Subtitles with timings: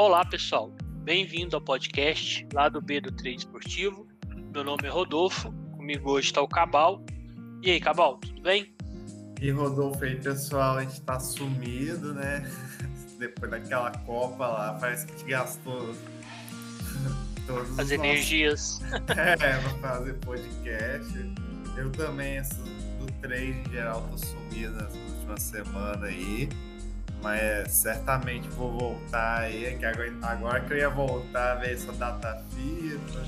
[0.00, 0.72] Olá, pessoal.
[1.04, 4.08] Bem-vindo ao podcast lá do B do Trade Esportivo.
[4.50, 5.52] Meu nome é Rodolfo.
[5.76, 7.04] Comigo hoje está o Cabal.
[7.62, 8.74] E aí, Cabal, tudo bem?
[9.42, 12.50] E Rodolfo aí, pessoal, a gente tá sumido, né?
[13.20, 15.94] Depois daquela Copa lá, parece que te gastou
[17.46, 18.80] todas as energias.
[19.14, 21.12] É, pra fazer podcast.
[21.76, 22.40] Eu também,
[22.98, 26.48] do trade em geral, tô sumido nas últimas semanas aí.
[27.22, 29.66] Mas certamente vou voltar aí.
[29.66, 33.24] É que agora, agora que eu ia voltar a ver essa data FIFA,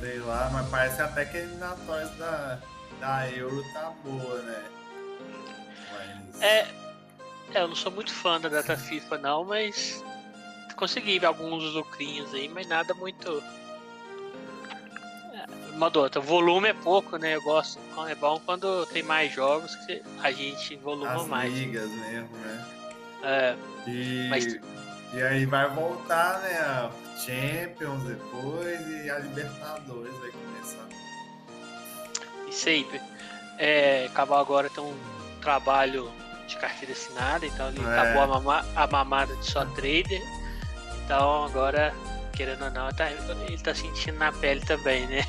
[0.00, 2.58] sei lá, mas parece até que a eliminatória da,
[3.00, 4.64] da Euro tá boa, né?
[5.92, 6.42] Mas...
[6.42, 6.68] É,
[7.54, 10.04] é, eu não sou muito fã da data FIFA não, mas
[10.76, 13.40] consegui ver alguns lucrinhos aí, mas nada muito
[15.76, 17.34] Madota, volume é pouco, né?
[17.34, 17.80] Eu gosto.
[18.08, 21.52] É bom quando tem mais jogos que a gente voluma As mais.
[21.52, 22.73] ligas mesmo, né?
[23.24, 23.56] É.
[23.86, 24.58] E, mas...
[25.12, 26.58] e aí vai voltar, né?
[26.58, 30.86] A Champions depois e a Libertadores vai começar.
[32.48, 32.86] Isso aí.
[33.58, 34.96] É, acabou agora tem um
[35.40, 36.10] trabalho
[36.46, 37.98] de carteira assinada, então ele é.
[37.98, 40.22] acabou a, mama, a mamada de só trader.
[41.04, 41.94] Então agora
[42.34, 45.22] querendo ou não, tá, ele tá sentindo na pele também, né?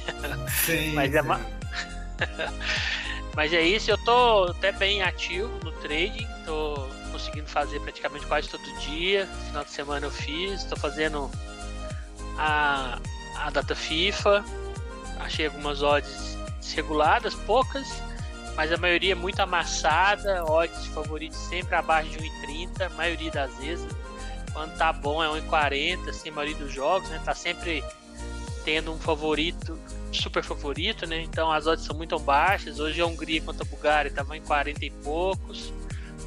[0.66, 0.94] Sim.
[0.94, 1.18] Mas, sim.
[1.18, 1.40] É uma...
[3.36, 8.50] Mas é isso, eu tô até bem ativo no trading, tô conseguindo fazer praticamente quase
[8.50, 9.26] todo dia.
[9.48, 11.32] Final de semana eu fiz, tô fazendo
[12.38, 13.00] a,
[13.38, 14.44] a data FIFA,
[15.20, 16.38] achei algumas odds
[16.76, 17.88] reguladas, poucas,
[18.58, 23.56] mas a maioria é muito amassada, odds favoritos sempre abaixo de 1,30, a maioria das
[23.60, 23.88] vezes
[24.52, 27.22] quando tá bom é 1,40, assim, a maioria dos jogos, né?
[27.24, 27.84] Tá sempre
[28.64, 29.78] tendo um favorito,
[30.12, 31.22] super favorito, né?
[31.22, 32.80] Então as odds são muito baixas.
[32.80, 35.74] Hoje a Hungria contra a Bulgária estavam em 40 e poucos.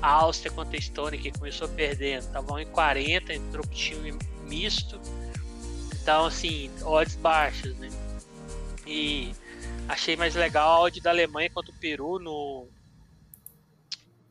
[0.01, 5.01] A Áustria contra a Estônia, que começou perdendo, estavam em 40, entrou pro time misto.
[6.01, 7.89] Então, assim, odds baixas, né?
[8.87, 9.33] E
[9.89, 12.69] achei mais legal a odd da Alemanha contra o Peru no,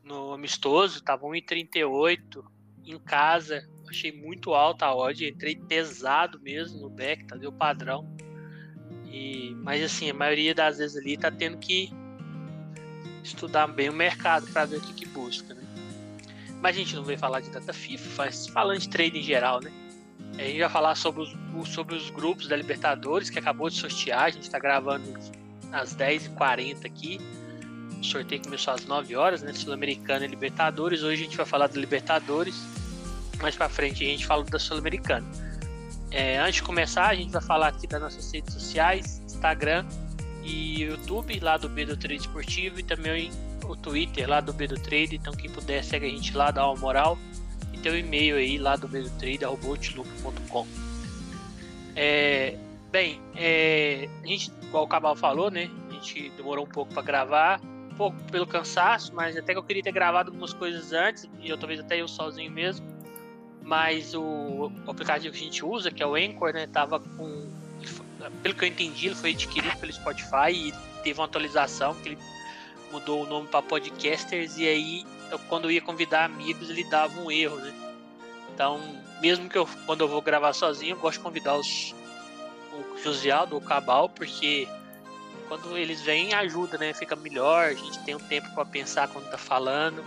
[0.02, 2.44] no amistoso, estavam em 38
[2.84, 7.36] em casa achei muito alta a odd, entrei pesado mesmo no back, tá?
[7.36, 8.08] Deu padrão.
[9.06, 11.90] E, mas assim, a maioria das vezes ali tá tendo que
[13.28, 15.62] estudar bem o mercado para ver o que, que busca, né?
[16.60, 19.60] Mas a gente não veio falar de data FIFA, mas falando de trade em geral,
[19.60, 19.70] né?
[20.36, 24.24] A gente vai falar sobre os, sobre os grupos da Libertadores que acabou de sortear.
[24.24, 25.04] A gente está gravando
[25.72, 27.20] às 10h40 aqui.
[28.00, 29.52] O sorteio começou às 9 horas, né?
[29.52, 31.02] Sul-Americana e Libertadores.
[31.02, 32.56] Hoje a gente vai falar da Libertadores
[33.40, 35.26] mais para frente a gente fala da Sul-Americana.
[36.10, 39.84] É, antes de começar, a gente vai falar aqui das nossas redes sociais, Instagram
[40.48, 43.30] e YouTube, lá do B do Trade Esportivo, e também
[43.64, 45.16] o Twitter, lá do B do Trade.
[45.16, 47.18] Então, quem puder, segue a gente lá, dá uma moral.
[47.72, 50.66] E tem o e-mail aí, lá do B do Trade, robotloop.com.
[51.94, 52.56] É,
[52.90, 55.70] bem, é, a gente, igual o Cabal falou, né?
[55.90, 57.60] A gente demorou um pouco para gravar,
[57.92, 61.50] um pouco pelo cansaço, mas até que eu queria ter gravado algumas coisas antes, e
[61.50, 62.98] eu talvez até eu sozinho mesmo
[63.68, 67.46] mas o, o, aplicativo que a gente usa, que é o Anchor, né, tava com
[68.42, 72.18] pelo que eu entendi, ele foi adquirido pelo Spotify e teve uma atualização que ele
[72.90, 77.20] mudou o nome para Podcasters e aí eu, quando eu ia convidar amigos, ele dava
[77.20, 77.72] um erro, né?
[78.54, 78.80] Então,
[79.20, 81.94] mesmo que eu quando eu vou gravar sozinho, eu gosto de convidar os
[82.72, 84.68] o Josialdo ou Cabal, porque
[85.48, 86.92] quando eles vêm ajuda, né?
[86.92, 90.04] Fica melhor, a gente tem um tempo para pensar quando tá falando.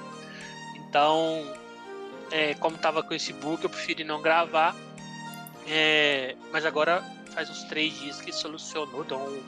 [0.77, 1.45] Então,
[2.31, 4.75] é, como tava com esse book, eu preferi não gravar.
[5.67, 7.03] É, mas agora
[7.33, 9.43] faz uns três dias que solucionou, deu um,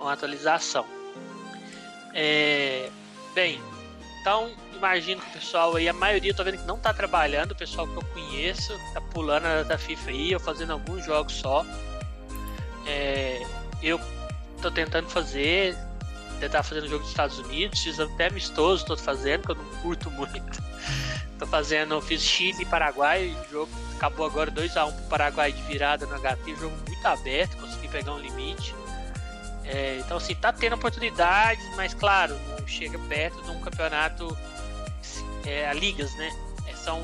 [0.00, 0.86] uma atualização.
[2.14, 2.90] É,
[3.34, 3.60] bem,
[4.20, 7.52] então imagino que o pessoal aí, a maioria eu tô vendo que não tá trabalhando,
[7.52, 11.64] o pessoal que eu conheço, tá pulando a FIFA aí, eu fazendo alguns jogos só.
[12.86, 13.46] É,
[13.82, 14.00] eu
[14.60, 15.76] tô tentando fazer,
[16.40, 19.64] tentar fazer no jogo dos Estados Unidos, fiz até amistoso, tô fazendo, que eu não
[19.82, 20.40] curto muito.
[21.38, 26.04] Tô fazendo, fiz Chile e Paraguai, o jogo acabou agora 2x1 pro Paraguai de virada
[26.04, 28.74] no HT, jogo muito aberto, consegui pegar um limite.
[29.64, 34.36] É, então assim, tá tendo oportunidades, mas claro, não chega perto de um campeonato
[35.46, 36.30] é, a ligas, né?
[36.66, 37.00] É, são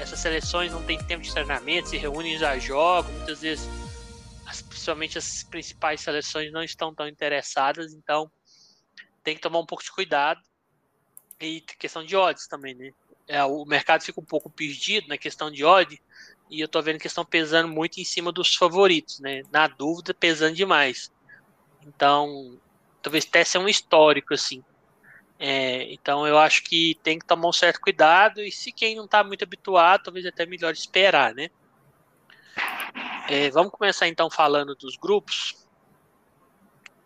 [0.00, 3.68] essas seleções não tem tempo de treinamento, se reúnem já jogam, muitas vezes
[4.86, 8.30] principalmente as principais seleções não estão tão interessadas, então
[9.24, 10.40] tem que tomar um pouco de cuidado
[11.40, 12.90] e questão de odds também, né?
[13.26, 15.98] É, o mercado fica um pouco perdido na questão de odds
[16.48, 19.42] e eu tô vendo que estão pesando muito em cima dos favoritos, né?
[19.50, 21.10] Na dúvida, pesando demais.
[21.84, 22.56] Então,
[23.02, 24.62] talvez até seja um histórico, assim.
[25.38, 29.04] É, então eu acho que tem que tomar um certo cuidado e se quem não
[29.04, 31.50] está muito habituado, talvez até melhor esperar, né?
[33.28, 35.66] É, vamos começar então falando dos grupos.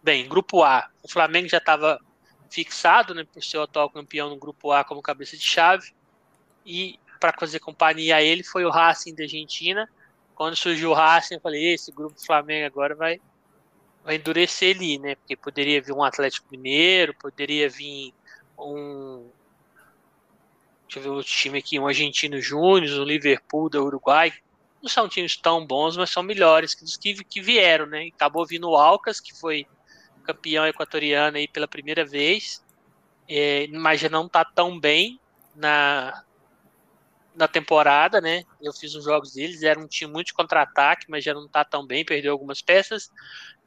[0.03, 1.99] Bem, grupo A, o Flamengo já estava
[2.51, 5.95] fixado, né, por ser o atual campeão no grupo A como cabeça de chave
[6.65, 9.89] e para fazer companhia a ele foi o Racing da Argentina.
[10.35, 13.21] Quando surgiu o Racing, eu falei: esse grupo do Flamengo agora vai
[14.03, 15.15] vai endurecer ali, né?
[15.15, 18.15] Porque poderia vir um Atlético Mineiro, poderia vir
[18.59, 19.29] um.
[20.85, 24.33] Deixa eu ver outro time aqui, um Argentino Júnior, um Liverpool da Uruguai.
[24.83, 28.09] Não são times tão bons, mas são melhores que os que, que vieram, né?
[28.15, 29.67] Acabou vindo o Alcas, que foi
[30.25, 32.65] campeão equatoriano aí pela primeira vez,
[33.29, 35.21] é, mas já não tá tão bem
[35.55, 36.25] na,
[37.35, 38.45] na temporada, né?
[38.61, 41.65] Eu fiz os jogos deles, era um time muito de contra-ataque, mas já não tá
[41.65, 43.11] tão bem, perdeu algumas peças.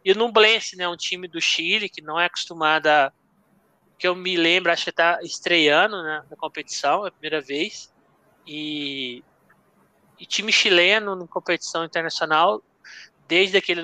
[0.04, 3.12] E o Nublense, né, um time do Chile que não é acostumado a
[3.98, 7.94] que eu me lembro, acho que está estreando né, na competição, é a primeira vez.
[8.46, 9.24] E,
[10.20, 12.64] e time chileno na competição internacional,
[13.28, 13.82] desde aquele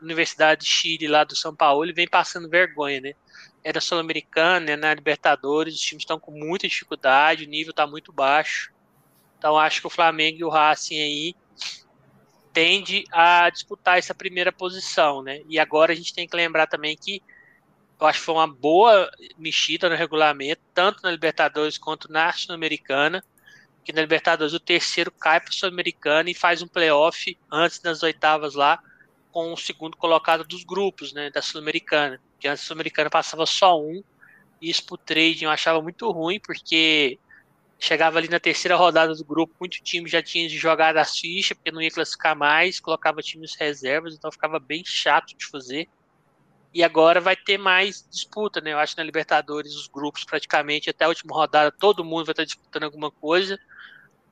[0.00, 3.12] Universidade de Chile lá do São Paulo, ele vem passando vergonha, né?
[3.62, 7.86] É da Sul-Americana, é na Libertadores, os times estão com muita dificuldade, o nível está
[7.86, 8.72] muito baixo.
[9.38, 11.34] Então acho que o Flamengo e o Racing aí
[12.52, 15.42] tende a disputar essa primeira posição, né?
[15.48, 17.22] E agora a gente tem que lembrar também que
[18.00, 23.22] eu acho que foi uma boa mexida no regulamento, tanto na Libertadores quanto na Sul-Americana,
[23.86, 28.02] que na Libertadores o terceiro cai para o Sul-Americana e faz um playoff antes das
[28.02, 28.80] oitavas lá,
[29.30, 33.80] com o segundo colocado dos grupos, né, da Sul-Americana, que antes da Sul-Americana passava só
[33.80, 34.02] um,
[34.60, 37.16] e isso pro trading eu achava muito ruim, porque
[37.78, 41.56] chegava ali na terceira rodada do grupo, muito time já tinha de jogar as fichas,
[41.56, 45.88] porque não ia classificar mais, colocava times reservas, então ficava bem chato de fazer.
[46.74, 48.72] E agora vai ter mais disputa, né?
[48.72, 52.32] Eu acho que na Libertadores os grupos praticamente até a última rodada todo mundo vai
[52.32, 53.58] estar disputando alguma coisa,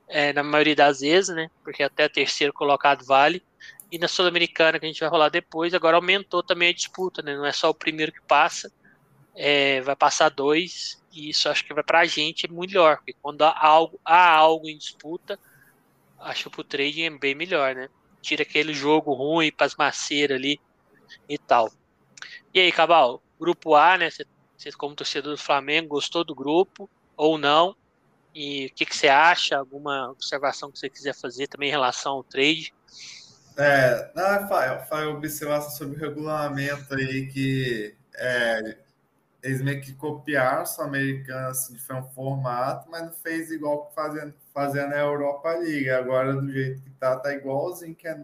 [0.09, 1.51] é, na maioria das vezes, né?
[1.62, 3.43] Porque até terceiro colocado vale.
[3.91, 7.37] E na Sul-Americana, que a gente vai rolar depois, agora aumentou também a disputa, né?
[7.37, 8.73] Não é só o primeiro que passa,
[9.35, 13.43] é, vai passar dois e isso acho que vai para a gente melhor, porque quando
[13.43, 15.39] há algo, há algo em disputa,
[16.19, 17.89] acho que pro trading é bem melhor, né?
[18.21, 20.61] Tira aquele jogo ruim, pasmaceira ali
[21.29, 21.71] e tal.
[22.53, 24.11] E aí, Cabal, grupo A, né?
[24.11, 24.27] Você,
[24.77, 27.77] como torcedor do Flamengo, gostou do grupo ou não?
[28.35, 29.57] E o que, que você acha?
[29.57, 32.75] Alguma observação que você quiser fazer também em relação ao trade?
[33.57, 38.77] É, não, é Fael, observação sobre o regulamento aí que é,
[39.41, 43.95] eles meio que copiaram o Sul-Americano, assim, foi um formato, mas não fez igual que
[43.95, 45.89] fazendo, fazendo na Europa League.
[45.91, 48.21] Agora, do jeito que tá, tá igualzinho que é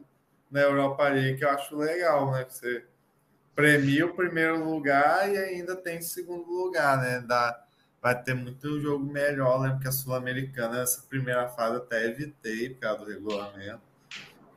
[0.51, 2.45] na Europa League, que eu acho legal, né?
[2.49, 2.85] Você
[3.55, 7.21] premia o primeiro lugar e ainda tem segundo lugar, né?
[7.21, 7.65] Dá,
[8.03, 9.71] vai ter muito jogo melhor, né?
[9.71, 13.81] Porque a Sul-Americana, essa primeira fase até evitei por causa do regulamento.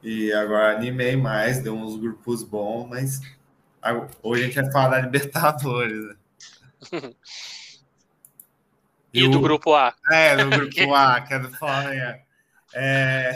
[0.02, 3.22] E agora animei mais, deu uns grupos bons, mas
[4.22, 6.16] hoje a gente vai falar da Libertadores, né?
[9.14, 9.94] e, do grupo A.
[10.12, 12.22] É, do grupo A, que é do Flamengo.
[12.74, 13.34] É,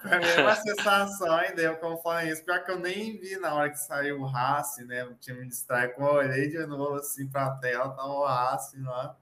[0.00, 3.52] foi a mesma sensação ainda, eu como falei isso, pior que eu nem vi na
[3.54, 5.04] hora que saiu o Racing, né?
[5.04, 8.82] O time de strike, eu olhei de novo assim para a tela, tá o Racing
[8.82, 9.16] lá.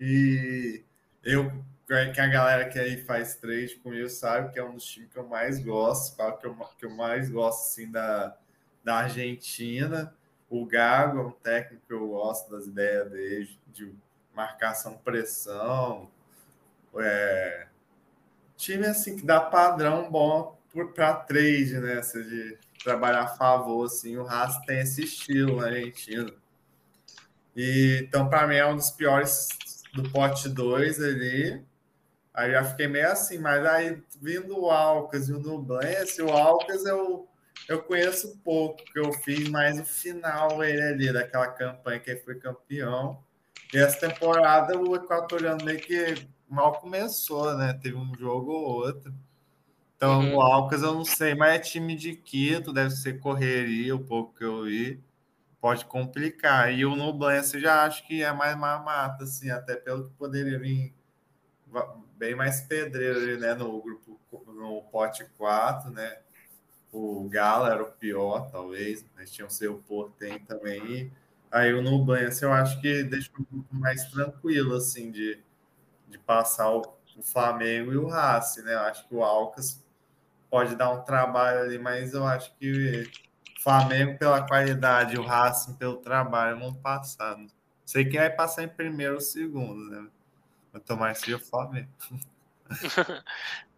[0.00, 0.82] E
[1.22, 1.50] eu,
[1.86, 5.18] que a galera que aí faz trade comigo sabe que é um dos times que
[5.18, 8.36] eu mais gosto, que eu, que eu mais gosto assim da,
[8.82, 10.14] da Argentina.
[10.48, 13.92] O Gago é um técnico que eu gosto das ideias dele, de
[14.34, 16.10] marcação, pressão.
[16.96, 17.66] É,
[18.56, 20.58] time assim que dá padrão bom
[20.94, 21.94] para trade, né?
[21.98, 24.16] Assim, de trabalhar a favor, assim.
[24.16, 26.32] O Haas tem esse estilo na Argentina.
[27.56, 29.48] E, então, para mim, é um dos piores
[29.94, 31.64] do pote 2 ali.
[32.32, 36.84] Aí já fiquei meio assim, mas aí vindo o Alcas e o Nublense, o Alcas
[36.84, 37.28] eu
[37.68, 42.20] eu conheço pouco, que eu fiz mais o final ele ali, daquela campanha que ele
[42.20, 43.22] foi campeão.
[43.72, 47.72] E essa temporada o equatoriano meio que mal começou, né?
[47.82, 49.14] Teve um jogo ou outro.
[49.96, 50.36] Então, uhum.
[50.36, 54.34] o Alcas eu não sei, mas é time de Quito, deve ser correria, o pouco
[54.36, 55.00] que eu vi.
[55.64, 56.74] Pode complicar.
[56.74, 60.94] E o Nublense já acho que é mais mamata, assim, até pelo que poderia vir
[62.18, 63.54] bem mais pedreiro né?
[63.54, 66.18] No grupo, no pote 4, né?
[66.92, 71.10] o Gala era o pior, talvez, mas tinha o seu Portem também.
[71.50, 75.42] Aí o Nublense eu acho que deixa um pouco mais tranquilo, assim, de,
[76.10, 76.82] de passar o,
[77.16, 78.74] o Flamengo e o Racing, né?
[78.74, 79.82] Eu acho que o Alcas
[80.50, 83.08] pode dar um trabalho ali, mas eu acho que
[83.64, 87.38] Flamengo pela qualidade, o Racing pelo trabalho vão passar.
[87.82, 90.06] Sei que vai passar em primeiro ou segundo, né?
[90.70, 91.88] Mas tomar seja o Flamengo.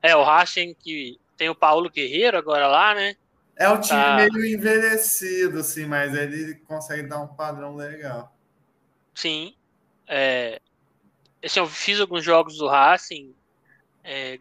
[0.03, 3.15] é, o Racing que tem o Paulo Guerreiro agora lá, né?
[3.55, 4.17] É um time tá...
[4.17, 8.37] meio envelhecido, assim, mas ele consegue dar um padrão legal.
[9.15, 9.55] Sim.
[10.09, 10.61] É...
[11.45, 13.33] Assim, eu fiz alguns jogos do Racing.
[14.03, 14.41] É...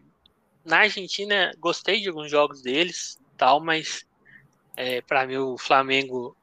[0.64, 4.04] Na Argentina, gostei de alguns jogos deles, tal, mas
[4.76, 6.36] é, para mim o Flamengo,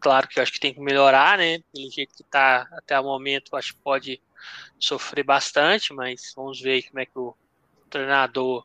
[0.00, 1.58] claro que eu acho que tem que melhorar, né?
[1.72, 4.20] Pelo jeito que tá até o momento, acho que pode
[4.78, 7.34] sofrer bastante, mas vamos ver como é que o
[7.90, 8.64] treinador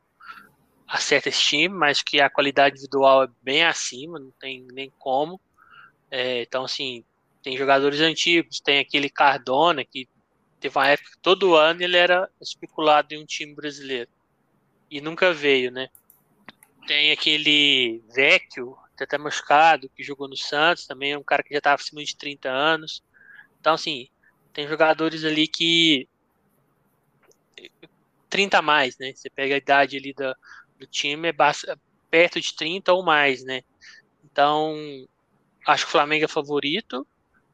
[0.88, 5.39] acerta esse time, mas que a qualidade individual é bem acima, não tem nem como.
[6.10, 7.03] É, então, assim,
[7.43, 10.07] tem jogadores antigos, tem aquele Cardona, que
[10.60, 14.10] teve uma época que todo ano ele era especulado em um time brasileiro.
[14.89, 15.89] E nunca veio, né?
[16.88, 21.60] Tem aquele Vecchio, até machucado, que jogou no Santos, também é um cara que já
[21.60, 23.03] estava acima de 30 anos.
[23.60, 24.10] Então, assim,
[24.53, 26.08] tem jogadores ali que
[28.29, 29.13] 30 a mais, né?
[29.13, 30.36] Você pega a idade ali da,
[30.79, 31.36] do time é
[32.10, 33.62] perto de 30 ou mais, né?
[34.24, 34.75] Então,
[35.65, 37.06] acho que o Flamengo é favorito,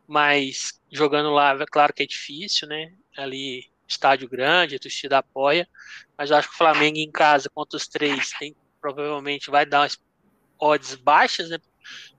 [0.08, 2.94] mas jogando lá, é claro que é difícil, né?
[3.18, 5.68] Ali, estádio grande, a torcida apoia,
[6.18, 9.98] mas acho que o Flamengo em casa contra os três tem, provavelmente vai dar umas
[10.60, 11.58] odds baixas, né?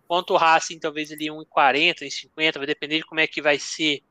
[0.09, 4.03] Quanto o Racing, talvez ele 1,40, 1,50, vai depender de como é que vai ser.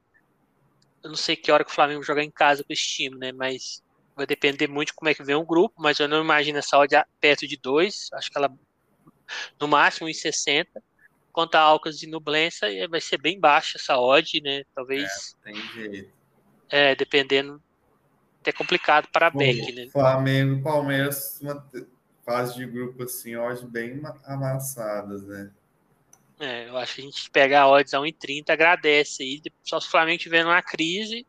[1.04, 3.32] Eu não sei que hora que o Flamengo jogar em casa com esse time, né?
[3.32, 3.84] Mas
[4.16, 6.78] vai depender muito de como é que vem o grupo, mas eu não imagino essa
[6.78, 8.54] odd perto de 2, acho que ela
[9.60, 10.70] no máximo em 60.
[11.32, 14.64] Quanto a Alcas e Nublença, vai ser bem baixa essa odd, né?
[14.76, 15.36] Talvez.
[15.44, 16.14] É, tem jeito.
[16.70, 17.60] É, dependendo.
[18.46, 19.88] É complicado para a Beck, né?
[19.90, 21.40] Flamengo Palmeiras,
[22.24, 25.52] fase de grupo assim, odds bem amassadas, né?
[26.40, 29.42] É, eu acho que a gente pega a odds a 1,30, agradece aí.
[29.64, 31.26] Só se o Flamengo tiver numa crise,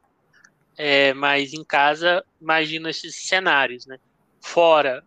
[0.76, 3.98] é, mas em casa, imagino esses cenários, né?
[4.40, 5.04] Fora,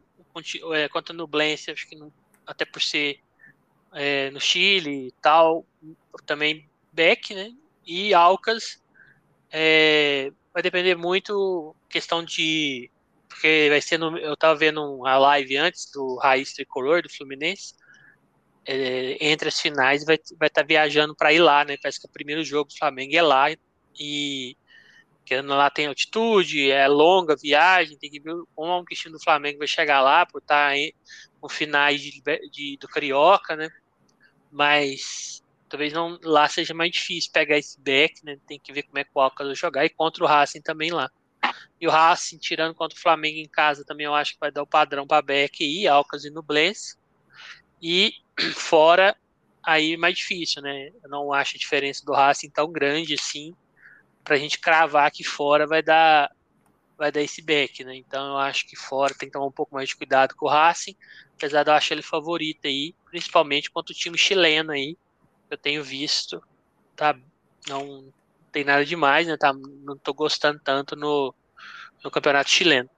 [0.73, 2.11] é, quanto a Nublense, acho que não,
[2.45, 3.19] até por ser
[3.93, 5.65] é, no Chile e tal,
[6.25, 7.51] também Beck, né?
[7.85, 8.81] E Alcas,
[9.51, 12.89] é, vai depender muito questão de
[13.37, 17.73] porque vai ser no, eu tava vendo a live antes do Raiz Tricolor do Fluminense
[18.65, 22.07] é, entre as finais vai vai estar tá viajando para ir lá né parece que
[22.07, 23.47] o primeiro jogo do Flamengo é lá
[23.99, 24.57] e
[25.27, 29.57] porque lá tem altitude, é longa viagem, tem que ver como o Cristiano do Flamengo
[29.57, 30.93] vai chegar lá, por estar aí
[31.43, 33.67] no finais de, de, do Carioca, né?
[34.49, 38.37] Mas talvez não lá seja mais difícil pegar esse back, né?
[38.47, 40.91] Tem que ver como é que o Alcas vai jogar e contra o Racing também
[40.91, 41.11] lá.
[41.79, 44.63] E o Racing, tirando contra o Flamengo em casa, também eu acho que vai dar
[44.63, 46.97] o padrão para Beck e Alcas e Nublense.
[47.81, 48.13] E
[48.55, 49.15] fora,
[49.63, 50.89] aí mais difícil, né?
[51.03, 53.55] Eu não acho a diferença do Racing tão grande assim
[54.23, 56.29] para a gente cravar que fora vai dar
[56.97, 57.95] vai dar esse back, né?
[57.95, 60.49] Então eu acho que fora tem que tomar um pouco mais de cuidado com o
[60.49, 60.95] Racing,
[61.35, 64.97] apesar de eu achar ele favorito aí, principalmente contra o time chileno aí,
[65.49, 66.41] eu tenho visto,
[66.95, 67.15] tá?
[67.67, 68.11] Não
[68.51, 69.37] tem nada demais, né?
[69.37, 71.33] Tá, não tô gostando tanto no,
[72.03, 72.89] no campeonato chileno.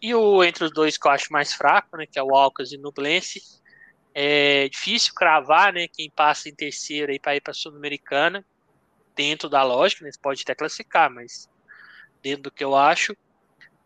[0.00, 2.06] E o entre os dois que eu acho mais fraco, né?
[2.06, 3.40] Que é o Alcas e o Nublense.
[4.14, 5.88] É difícil cravar, né?
[5.88, 8.44] Quem passa em terceiro aí para ir para a Sul-Americana
[9.14, 10.10] dentro da lógica, né?
[10.22, 11.48] Pode até classificar, mas
[12.22, 13.16] dentro do que eu acho.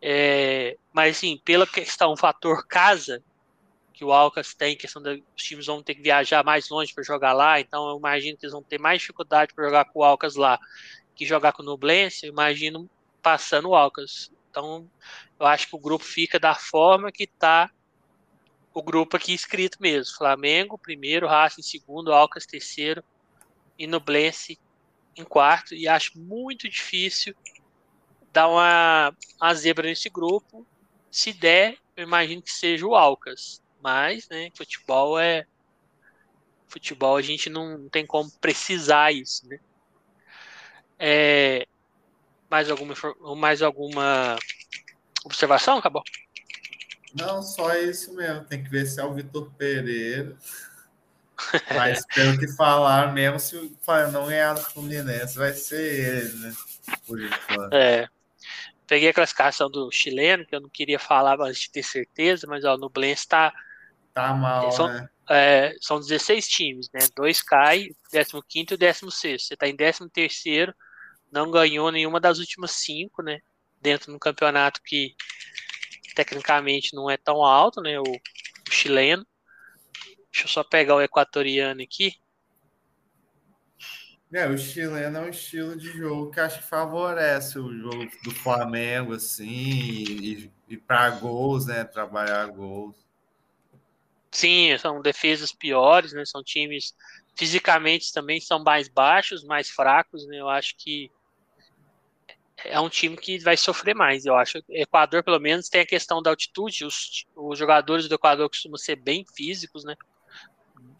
[0.01, 3.23] É, mas sim, pela questão fator casa
[3.93, 7.33] que o Alcas tem, questão dos times vão ter que viajar mais longe para jogar
[7.33, 10.35] lá, então eu imagino que eles vão ter mais dificuldade para jogar com o Alcas
[10.35, 10.59] lá
[11.13, 12.89] que jogar com o Nublense, eu imagino
[13.21, 14.31] passando o Alcas.
[14.49, 14.89] Então,
[15.39, 17.69] eu acho que o grupo fica da forma que está
[18.73, 20.17] o grupo aqui escrito mesmo.
[20.17, 23.03] Flamengo primeiro, Racing segundo, Alcas terceiro
[23.77, 24.59] e Nublense
[25.15, 27.35] em quarto e acho muito difícil
[28.31, 30.65] dar uma, uma zebra nesse grupo.
[31.09, 33.61] Se der, eu imagino que seja o Alcas.
[33.81, 35.45] Mas, né, futebol é.
[36.67, 39.59] Futebol a gente não tem como precisar isso, né?
[40.97, 41.67] É,
[42.51, 42.93] mais alguma
[43.37, 44.37] mais alguma
[45.23, 46.03] observação, acabou?
[47.17, 48.43] Não, só isso mesmo.
[48.43, 50.35] Tem que ver se é o Vitor Pereira.
[51.73, 53.55] Mas pelo que falar, mesmo se
[54.11, 56.53] não ganhar do Fluminense, vai ser ele, né?
[57.07, 57.73] Por enquanto.
[57.73, 58.07] É.
[58.85, 62.65] Peguei a classificação do chileno, que eu não queria falar antes de ter certeza, mas
[62.65, 63.53] ó, no Blense tá.
[64.13, 65.09] Tá mal, são, né?
[65.29, 66.99] É, são 16 times, né?
[67.15, 69.47] Dois cai, 15 e 16.
[69.47, 70.09] Você tá em 13,
[71.31, 73.39] não ganhou nenhuma das últimas cinco, né?
[73.81, 75.15] Dentro de um campeonato que
[76.15, 77.99] tecnicamente não é tão alto, né?
[77.99, 79.25] O, o chileno.
[80.31, 82.15] Deixa eu só pegar o equatoriano aqui.
[84.33, 88.31] É, o chileno é um estilo de jogo que acho que favorece o jogo do
[88.31, 91.83] Flamengo, assim, e, e para gols, né?
[91.83, 92.95] Trabalhar gols.
[94.31, 96.23] Sim, são defesas piores, né?
[96.25, 96.95] São times
[97.35, 100.37] fisicamente também são mais baixos, mais fracos, né?
[100.37, 101.11] Eu acho que
[102.65, 104.25] é um time que vai sofrer mais.
[104.25, 104.59] Eu acho.
[104.69, 106.85] Equador, pelo menos, tem a questão da altitude.
[106.85, 109.95] Os, os jogadores do Equador costumam ser bem físicos, né?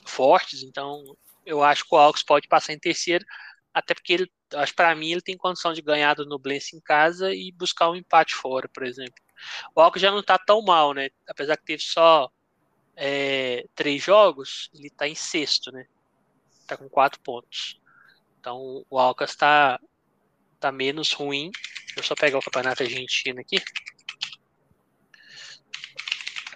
[0.05, 0.63] Fortes.
[0.63, 1.15] Então,
[1.45, 3.25] eu acho que o Alves pode passar em terceiro,
[3.73, 7.33] até porque ele, acho para mim, ele tem condição de ganhar do Nublense em casa
[7.33, 9.15] e buscar um empate fora, por exemplo.
[9.75, 11.09] O Alves já não está tão mal, né?
[11.27, 12.29] Apesar que teve só
[12.95, 15.87] é, três jogos, ele está em sexto, né?
[16.61, 17.79] Está com quatro pontos.
[18.39, 19.79] Então o Alcas está
[20.61, 21.51] tá menos ruim.
[21.87, 23.61] Deixa eu só pegar o campeonato argentino aqui.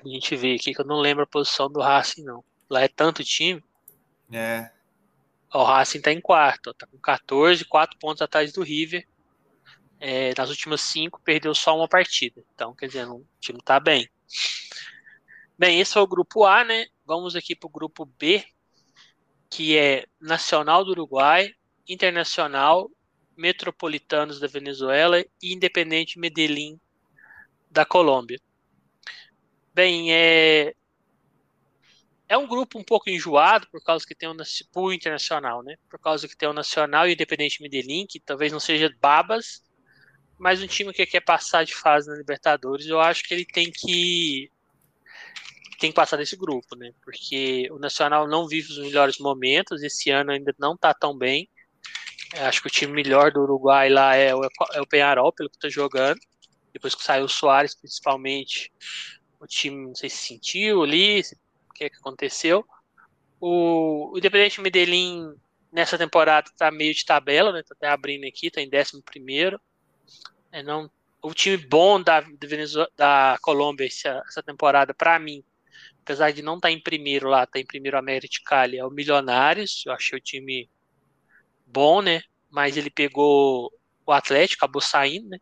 [0.03, 2.43] A gente vê aqui que eu não lembro a posição do Racing, não.
[2.69, 3.63] Lá é tanto time.
[4.31, 4.71] É.
[5.51, 9.07] O Racing está em quarto, está com 14, 4 pontos atrás do River.
[9.99, 12.43] É, nas últimas cinco, perdeu só uma partida.
[12.53, 14.07] Então, quer dizer, o time está bem.
[15.57, 16.85] Bem, esse foi o grupo A, né?
[17.05, 18.45] Vamos aqui para o grupo B,
[19.49, 21.53] que é Nacional do Uruguai,
[21.87, 22.91] Internacional,
[23.37, 26.79] Metropolitanos da Venezuela e Independente Medellín
[27.69, 28.39] da Colômbia.
[29.73, 30.73] Bem, é,
[32.27, 34.35] é um grupo um pouco enjoado por causa que tem um
[34.75, 35.75] o internacional, né?
[35.89, 39.61] Por causa que tem o Nacional e Independente Medellín, que talvez não seja babas,
[40.37, 43.71] mas um time que quer passar de fase na Libertadores, eu acho que ele tem
[43.71, 44.49] que
[45.79, 46.91] tem que passar desse grupo, né?
[47.03, 51.49] Porque o Nacional não vive os melhores momentos, esse ano ainda não tá tão bem.
[52.35, 55.49] Eu acho que o time melhor do Uruguai lá é o, é o Penharol, pelo
[55.49, 56.19] que tá jogando.
[56.73, 58.73] Depois que saiu o Soares, principalmente,
[59.39, 61.21] o time não sei se sentiu ali,
[61.69, 62.65] o que, é que aconteceu.
[63.39, 65.33] O, o Independente Medellín
[65.71, 67.63] nessa temporada tá meio de tabela, né?
[67.63, 69.59] Tá até abrindo aqui, tá em 11 primeiro.
[70.51, 72.21] É, não, o time bom da,
[72.97, 75.41] da, Colômbia essa, essa temporada, para mim,
[76.01, 78.91] apesar de não estar tá em primeiro lá, tá em primeiro América Cali, é o
[78.91, 79.83] Milionários.
[79.85, 80.69] Eu achei o time
[81.65, 82.21] bom, né?
[82.49, 83.71] Mas ele pegou
[84.05, 85.39] o Atlético, acabou saindo, né?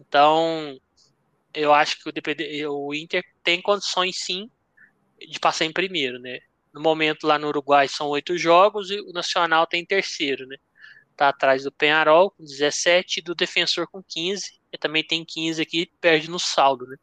[0.00, 0.78] Então,
[1.54, 4.50] eu acho que o, DPD, o Inter tem condições sim
[5.18, 6.38] de passar em primeiro, né?
[6.72, 10.56] No momento lá no Uruguai são oito jogos e o Nacional tem terceiro, né?
[11.16, 14.60] Tá atrás do Penharol com 17 e do Defensor com 15.
[14.70, 16.96] E também tem 15 aqui, perde no saldo, né?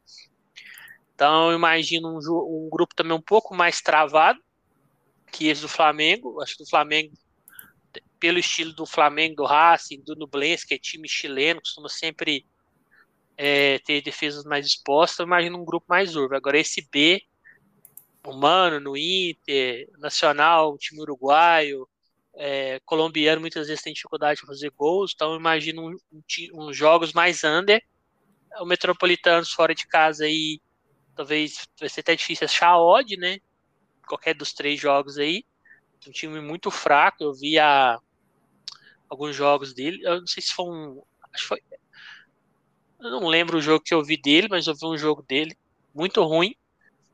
[1.14, 4.40] Então eu imagino um, um, grupo também um pouco mais travado
[5.32, 6.40] que esse do Flamengo.
[6.40, 7.12] Acho que o Flamengo,
[8.24, 12.46] pelo estilo do Flamengo, do Racing, do Nublense, que é time chileno, costuma sempre
[13.36, 16.34] é, ter defesas mais expostas, eu imagino um grupo mais urbo.
[16.34, 17.22] Agora esse B,
[18.26, 21.86] humano no Inter, Nacional, time uruguaio,
[22.34, 26.72] é, colombiano, muitas vezes tem dificuldade de fazer gols, então eu imagino uns um, um,
[26.72, 27.84] jogos mais under.
[28.58, 30.62] O Metropolitanos fora de casa aí
[31.14, 33.38] talvez vai ser até difícil achar odd, né?
[34.08, 35.44] Qualquer dos três jogos aí.
[36.08, 37.22] Um time muito fraco.
[37.22, 37.98] Eu vi a,
[39.08, 40.00] alguns jogos dele.
[40.02, 41.02] Eu não sei se foi um.
[41.32, 41.62] Acho foi.
[43.00, 45.56] Eu não lembro o jogo que eu vi dele, mas eu vi um jogo dele
[45.94, 46.54] muito ruim.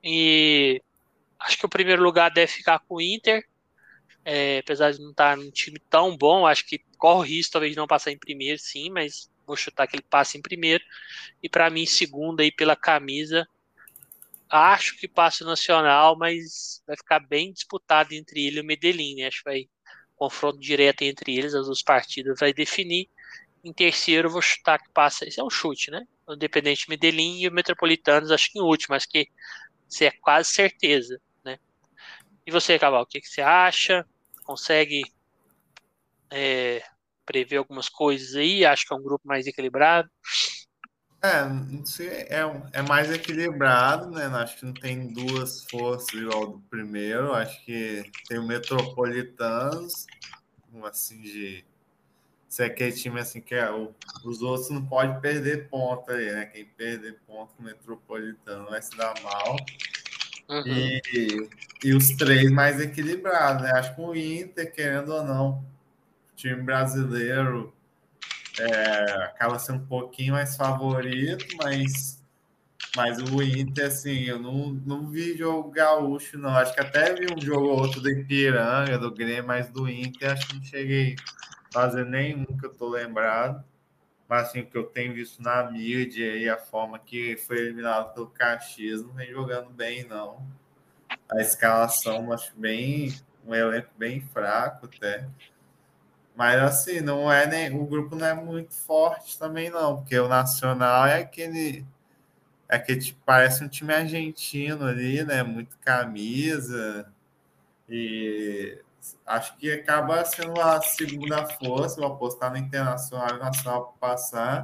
[0.02, 0.80] E
[1.38, 3.46] acho que o primeiro lugar deve ficar com o Inter.
[4.24, 7.74] É, apesar de não estar num time tão bom, acho que corre o risco talvez
[7.74, 10.84] não passar em primeiro, sim, mas vou chutar que ele passe em primeiro.
[11.42, 13.48] E para mim, segundo aí pela camisa,
[14.48, 19.16] acho que passa o Nacional, mas vai ficar bem disputado entre ele e o Medellín,
[19.16, 19.26] né?
[19.26, 19.68] Acho que vai
[20.20, 23.08] confronto direto entre eles, as duas partidas vai definir.
[23.64, 25.26] Em terceiro, eu vou chutar que passa.
[25.26, 26.06] Esse é um chute, né?
[26.26, 29.26] O Independente Medellín e o Metropolitanos, acho que em último, mas que
[29.88, 31.58] isso é quase certeza, né?
[32.46, 34.06] E você, Caval, o que, que você acha?
[34.44, 35.02] Consegue
[36.30, 36.82] é,
[37.24, 38.62] prever algumas coisas aí?
[38.64, 40.10] Acho que é um grupo mais equilibrado.
[41.22, 41.42] É,
[42.34, 44.24] é, é mais equilibrado, né?
[44.26, 47.34] Acho que não tem duas forças igual do primeiro.
[47.34, 50.06] Acho que tem o Metropolitanos,
[50.84, 51.64] assim, de
[52.48, 53.70] ser aquele time assim que é,
[54.24, 56.46] os outros não pode perder ponto aí, né?
[56.46, 59.56] Quem perder ponto o Metropolitano vai se dar mal.
[60.48, 60.66] Uhum.
[60.66, 61.48] E,
[61.84, 63.72] e os três mais equilibrados, né?
[63.72, 65.62] Acho que o Inter, querendo ou não,
[66.34, 67.72] time brasileiro
[68.60, 72.22] é, acaba sendo um pouquinho mais favorito, mas,
[72.94, 76.50] mas o Inter, assim, eu não, não vi jogo gaúcho, não.
[76.50, 80.32] Acho que até vi um jogo ou outro do Ipiranga, do Grêmio, mas do Inter
[80.32, 81.16] acho que não cheguei
[81.70, 83.64] a fazer nenhum que eu tô lembrado.
[84.28, 88.14] Mas assim, o que eu tenho visto na mídia e a forma que foi eliminado
[88.14, 90.46] pelo Caxias não vem jogando bem, não.
[91.32, 93.12] A escalação, acho bem.
[93.44, 95.26] um elenco bem fraco até.
[96.40, 100.26] Mas assim, não é nem o grupo não é muito forte também não, porque o
[100.26, 101.84] Nacional é aquele
[102.66, 105.42] é que tipo, parece um time argentino ali, né?
[105.42, 107.12] Muito camisa
[107.86, 108.82] e
[109.26, 114.62] acho que acaba sendo a segunda força, vou apostar no Internacional e Nacional para passar.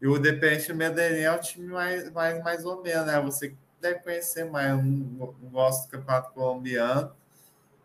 [0.00, 3.20] E o Independente Medellín é o time mais, mais, mais ou menos, né?
[3.20, 7.12] Você deve conhecer mais, eu não gosto do Campeonato Colombiano,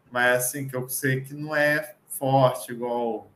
[0.10, 3.32] mas assim, que eu sei que não é forte, igual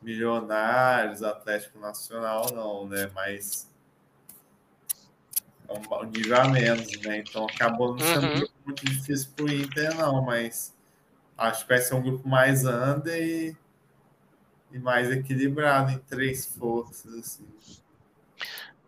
[0.00, 3.10] Milionários, Atlético Nacional, não, né?
[3.14, 3.70] Mas
[5.68, 7.18] é um nível a menos, né?
[7.18, 8.48] Então acabou não sendo uhum.
[8.64, 10.74] muito difícil para o Inter, não, mas
[11.36, 13.54] acho que vai ser um grupo mais under e,
[14.72, 17.12] e mais equilibrado em três forças.
[17.12, 17.46] Assim.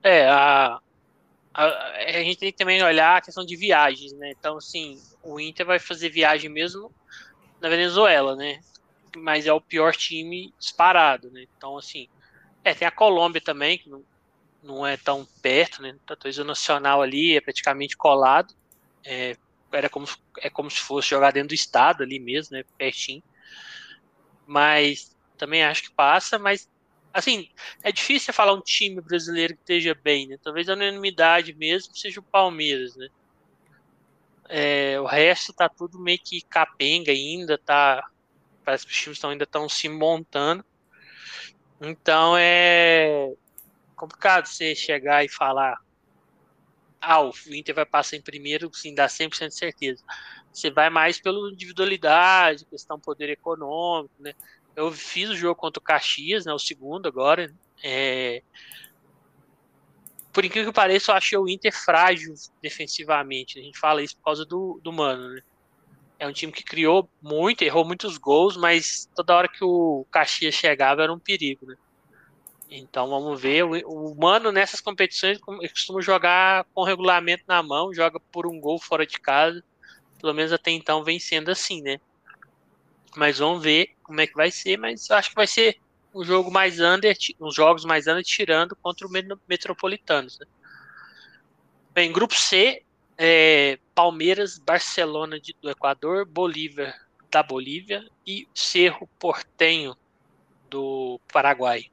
[0.02, 0.80] É, a,
[1.52, 4.30] a, a gente tem que também olhar a questão de viagens, né?
[4.30, 6.90] Então, assim, o Inter vai fazer viagem mesmo
[7.60, 8.60] na Venezuela, né?
[9.16, 11.46] Mas é o pior time disparado, né?
[11.56, 12.08] Então, assim,
[12.64, 14.04] é, tem a Colômbia também, que não,
[14.62, 15.96] não é tão perto, né?
[16.06, 18.54] Talvez o Nacional ali é praticamente colado.
[19.04, 19.36] É,
[19.72, 20.06] era como,
[20.38, 22.64] é como se fosse jogar dentro do estado ali mesmo, né?
[22.76, 23.22] Pertinho.
[24.46, 26.68] Mas também acho que passa, mas
[27.12, 27.48] assim,
[27.82, 30.38] é difícil falar um time brasileiro que esteja bem, né?
[30.42, 33.08] Talvez a unanimidade mesmo seja o Palmeiras, né?
[34.48, 38.06] É, o resto tá tudo meio que capenga ainda, tá
[38.66, 40.64] parece que os times estão, ainda estão se montando.
[41.80, 43.32] Então é
[43.94, 45.80] complicado você chegar e falar
[47.00, 50.04] ah, o Inter vai passar em primeiro, sim, dá 100% de certeza.
[50.52, 54.34] Você vai mais pela individualidade, questão poder econômico, né?
[54.74, 57.54] Eu fiz o jogo contra o Caxias, né, o segundo agora.
[57.82, 58.42] É...
[60.32, 63.58] Por incrível que pareça, eu achei o Inter frágil defensivamente.
[63.58, 65.42] A gente fala isso por causa do, do Mano, né?
[66.18, 70.54] É um time que criou muito, errou muitos gols, mas toda hora que o Caxias
[70.54, 71.76] chegava era um perigo, né?
[72.70, 73.64] Então vamos ver.
[73.64, 79.06] O, Mano nessas competições costuma jogar com regulamento na mão, joga por um gol fora
[79.06, 79.62] de casa.
[80.20, 82.00] Pelo menos até então vem sendo assim, né?
[83.14, 84.78] Mas vamos ver como é que vai ser.
[84.78, 85.78] Mas acho que vai ser
[86.14, 89.10] um jogo mais under, uns jogos mais under, tirando contra o
[89.46, 90.38] Metropolitanos.
[90.38, 90.46] Né?
[91.92, 92.82] Bem, grupo C,
[93.18, 96.94] é, Palmeiras, Barcelona de, do Equador, Bolívia
[97.30, 99.96] da Bolívia e Cerro Portenho
[100.70, 101.90] do Paraguai.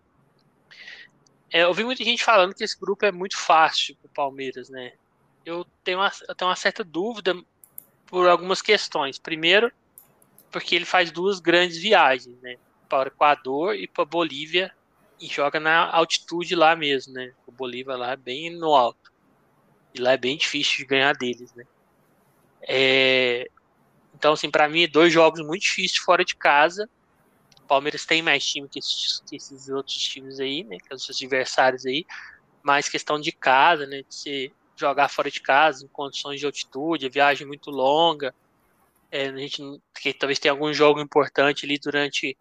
[1.51, 4.69] É, eu vi muita gente falando que esse grupo é muito fácil para o Palmeiras,
[4.69, 4.93] né?
[5.45, 7.35] Eu tenho, uma, eu tenho uma certa dúvida
[8.07, 9.19] por algumas questões.
[9.19, 9.71] Primeiro,
[10.51, 12.57] porque ele faz duas grandes viagens, né?
[12.87, 14.73] Para o Equador e para Bolívia
[15.19, 17.33] e joga na altitude lá mesmo, né?
[17.45, 19.02] O Bolívia lá é bem no alto.
[19.93, 21.63] E lá é bem difícil de ganhar deles, né?
[22.67, 23.49] É...
[24.15, 26.89] Então, assim, para mim, dois jogos muito difíceis fora de casa.
[27.59, 30.77] O Palmeiras tem mais time que esses, que esses outros times aí, né?
[30.77, 32.05] Que os seus adversários aí.
[32.61, 34.03] Mais questão de casa, né?
[34.07, 38.33] De se jogar fora de casa, em condições de altitude, viagem muito longa.
[39.11, 39.61] É, a gente
[39.99, 42.35] que talvez tenha algum jogo importante ali durante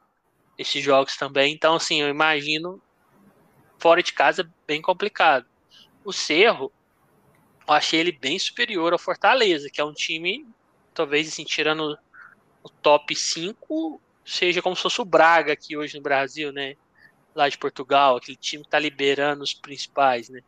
[0.57, 1.53] esses jogos também.
[1.53, 2.81] Então, assim, eu imagino
[3.79, 5.47] fora de casa bem complicado.
[6.05, 6.73] O Cerro,
[7.67, 10.47] eu achei ele bem superior ao Fortaleza, que é um time,
[10.95, 11.99] talvez assim, tirando
[12.63, 16.77] o top 5, seja como se fosse o Braga aqui hoje no Brasil, né?
[17.35, 20.41] Lá de Portugal, aquele time que tá liberando os principais, né?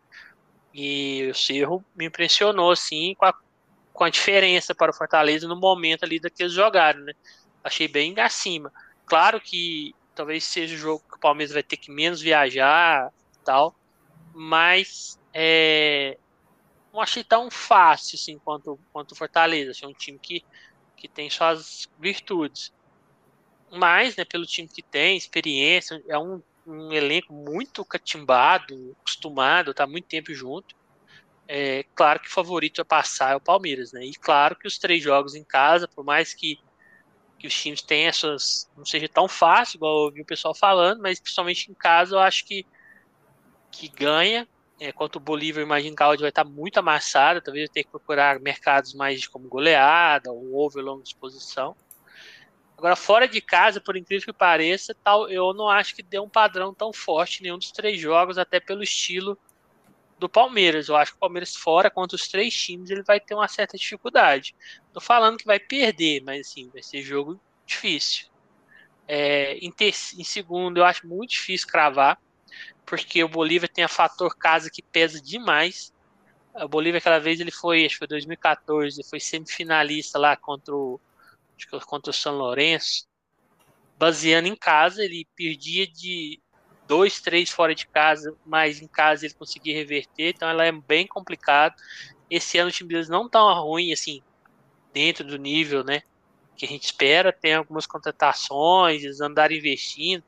[0.73, 3.35] E o Cerro me impressionou, assim, com a,
[3.93, 7.13] com a diferença para o Fortaleza no momento ali daqueles jogaram, né?
[7.63, 8.73] Achei bem acima.
[9.07, 13.11] Claro que talvez seja o jogo que o Palmeiras vai ter que menos viajar
[13.45, 13.75] tal,
[14.35, 16.19] mas é,
[16.95, 19.73] não achei tão fácil assim quanto, quanto Fortaleza.
[19.73, 20.45] Achei um time que,
[20.97, 22.73] que tem suas virtudes.
[23.73, 29.89] Mas, né, pelo time que tem, experiência, é um, um elenco muito catimbado, acostumado, tá
[29.89, 30.77] muito tempo junto.
[31.49, 34.05] É claro que o favorito a passar é o Palmeiras, né?
[34.05, 36.57] E claro que os três jogos em casa, por mais que,
[37.41, 38.71] que os times tenham essas.
[38.77, 42.21] não seja tão fácil, igual eu ouvi o pessoal falando, mas principalmente em casa eu
[42.21, 42.65] acho que,
[43.73, 44.49] que ganha
[44.81, 47.41] é, quanto o Bolívar, imagino que a odd vai estar muito amassada.
[47.41, 51.77] Talvez eu tenha que procurar mercados mais como goleada ou over longa exposição.
[52.77, 56.29] Agora, fora de casa, por incrível que pareça, tal, eu não acho que dê um
[56.29, 59.39] padrão tão forte em nenhum dos três jogos, até pelo estilo
[60.19, 60.89] do Palmeiras.
[60.89, 63.79] Eu acho que o Palmeiras fora contra os três times ele vai ter uma certa
[63.79, 64.57] dificuldade.
[64.93, 68.27] Tô falando que vai perder, mas assim, vai ser jogo difícil.
[69.07, 72.19] É, em, ter, em segundo, eu acho muito difícil cravar
[72.87, 75.93] porque o Bolívia tem a fator casa que pesa demais.
[76.55, 80.75] O Bolívia aquela vez ele foi, acho que foi 2014, ele foi semifinalista lá contra
[80.75, 81.01] o,
[81.87, 83.07] contra o São Lourenço.
[83.99, 86.41] baseando em casa, ele perdia de
[86.87, 91.07] dois, três fora de casa, mas em casa ele conseguia reverter, então ela é bem
[91.07, 91.75] complicado.
[92.31, 94.23] Esse ano o time deles não tá ruim, assim,
[94.93, 96.03] dentro do nível, né,
[96.57, 100.23] que a gente espera, tem algumas contratações, eles andaram investindo,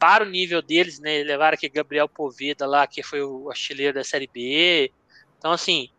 [0.00, 4.02] para o nível deles, né, levaram aqui Gabriel Poveda lá, que foi o artilheiro da
[4.02, 4.90] Série B,
[5.38, 5.90] então assim,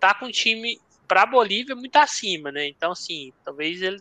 [0.00, 4.00] tá com um time para Bolívia muito acima, né, então assim, talvez ele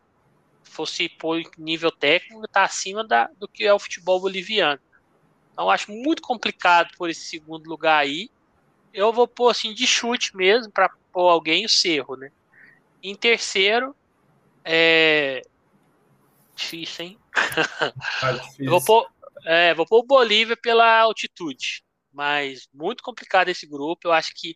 [0.63, 4.79] fosse por nível técnico, tá acima da, do que é o futebol boliviano.
[5.51, 8.29] Então acho muito complicado por esse segundo lugar aí.
[8.93, 12.31] Eu vou pôr assim de chute mesmo para pôr alguém o Cerro, né?
[13.03, 13.95] Em terceiro,
[14.63, 15.41] é
[16.55, 17.19] difícil, hein?
[18.21, 18.69] Ah, difícil.
[18.69, 19.07] vou pôr,
[19.45, 24.07] é, vou pôr o Bolívia pela altitude, mas muito complicado esse grupo.
[24.07, 24.55] Eu acho que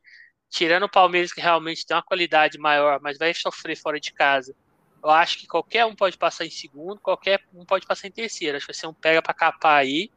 [0.50, 4.56] tirando o Palmeiras que realmente tem uma qualidade maior, mas vai sofrer fora de casa.
[5.04, 8.56] Eu acho que qualquer um pode passar em segundo, qualquer um pode passar em terceiro.
[8.56, 10.10] Acho que vai ser um pega para capar aí.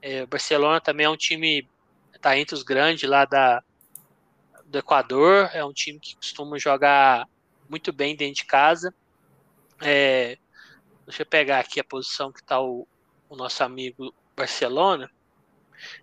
[0.00, 1.68] É, o Barcelona também é um time
[2.20, 3.62] tá entre os grandes lá da,
[4.64, 5.50] do Equador.
[5.52, 7.28] É um time que costuma jogar
[7.68, 8.94] muito bem dentro de casa.
[9.80, 10.38] É,
[11.04, 12.86] deixa eu pegar aqui a posição que está o,
[13.32, 15.10] o, nosso amigo Barcelona.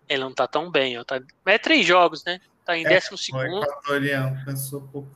[0.07, 2.41] Ele não está tão bem, ó, tá, mas é três jogos, né?
[2.65, 3.59] Tá em é, décimo segundo.
[3.59, 5.09] O equatoriano pensou pouco,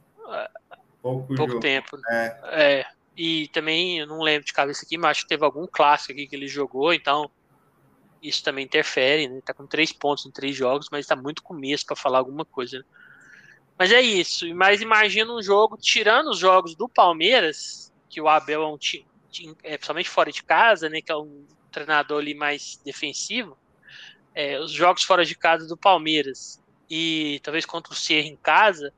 [1.01, 1.97] pouco, pouco tempo.
[2.09, 2.39] É.
[2.53, 2.85] é.
[3.15, 6.25] E também, eu não lembro de cabeça aqui, mas acho que teve algum clássico aqui
[6.25, 7.29] que ele jogou, então
[8.23, 9.41] isso também interfere, né?
[9.45, 12.79] Tá com três pontos em três jogos, mas tá muito começo para falar alguma coisa.
[12.79, 12.85] Né?
[13.77, 14.47] Mas é isso.
[14.55, 19.05] Mas imagina um jogo, tirando os jogos do Palmeiras, que o Abel é um time,
[19.61, 21.01] é, principalmente fora de casa, né?
[21.01, 23.57] Que é um treinador ali mais defensivo.
[24.33, 28.93] É, os jogos fora de casa do Palmeiras e talvez contra o Cerro em casa,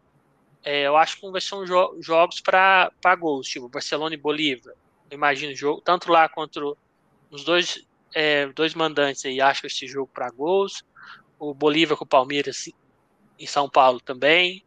[0.64, 4.74] é, eu acho que vai ser um jo jogos para gols, tipo Barcelona e Bolívia.
[5.10, 6.78] Eu imagino o jogo, tanto lá quanto
[7.30, 10.84] os dois é, dois mandantes aí acham esse jogo para gols.
[11.38, 12.70] O Bolívia com o Palmeiras
[13.38, 14.64] em São Paulo também.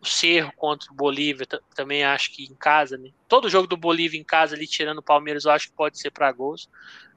[0.00, 3.10] O Cerro contra o Bolívia também acho que em casa, né?
[3.28, 6.10] Todo jogo do Bolívia em casa ali, tirando o Palmeiras, eu acho que pode ser
[6.10, 6.68] para gols.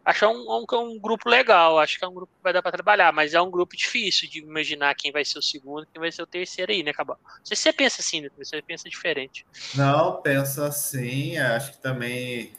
[0.06, 2.74] Acho um, um, um, grupo legal, acho que é um grupo que vai dar para
[2.74, 6.12] trabalhar, mas é um grupo difícil de imaginar quem vai ser o segundo, quem vai
[6.12, 7.18] ser o terceiro aí, né, Cabal?
[7.24, 8.30] Não sei se você pensa assim, né?
[8.38, 9.46] Você pensa diferente.
[9.76, 12.52] Não, penso assim, acho que também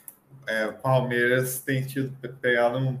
[0.47, 2.99] é, o Palmeiras tem tido pegado um,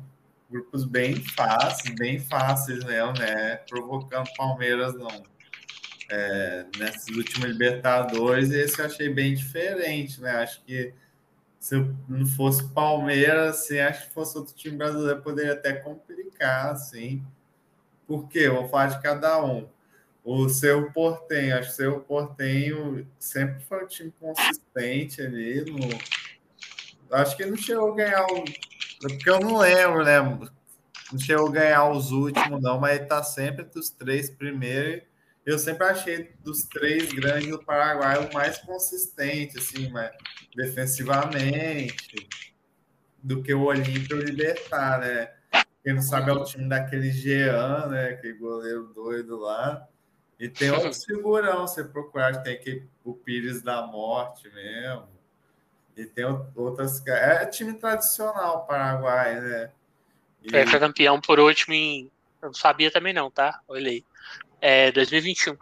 [0.49, 3.57] grupos bem fáceis, bem fáceis mesmo, né?
[3.67, 5.23] Provocando Palmeiras não.
[6.09, 10.31] É, nesses últimos Libertadores, esse eu achei bem diferente, né?
[10.31, 10.93] Acho que
[11.65, 17.25] se não fosse Palmeiras, assim, acho que fosse outro time brasileiro, poderia até complicar, assim.
[18.05, 18.47] Por quê?
[18.47, 19.67] Vou falar de cada um.
[20.23, 25.89] O seu Portenho, acho que o seu Portenho sempre foi um time consistente ali no,
[27.09, 28.45] Acho que não chegou a ganhar o.
[29.01, 30.21] Porque eu não lembro, né?
[31.11, 35.01] Não chegou a ganhar os últimos, não, mas ele tá sempre dos três primeiros.
[35.45, 40.11] Eu sempre achei dos três grandes do Paraguai o mais consistente, assim, mas
[40.55, 42.27] defensivamente,
[43.21, 45.31] do que o Olímpio Libertar, né?
[45.83, 48.09] Quem não sabe é o time daquele Jean, né?
[48.09, 49.87] Aquele goleiro doido lá.
[50.39, 55.07] E tem outros figurão, você procurar, tem aquele, o Pires da Morte mesmo.
[55.95, 57.05] E tem outras.
[57.05, 59.71] É time tradicional Paraguai, né?
[60.41, 60.55] E...
[60.55, 62.11] É, foi campeão por último em.
[62.41, 63.61] Eu não sabia também, não, tá?
[63.67, 64.03] Olhei.
[64.67, 65.55] É 2021.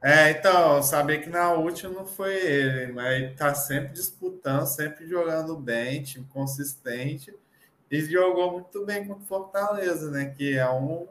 [0.00, 5.56] É, então, sabia que na última não foi ele, mas tá sempre disputando, sempre jogando
[5.56, 7.34] bem, time consistente.
[7.90, 10.26] E jogou muito bem o Fortaleza, né?
[10.26, 11.08] Que é um,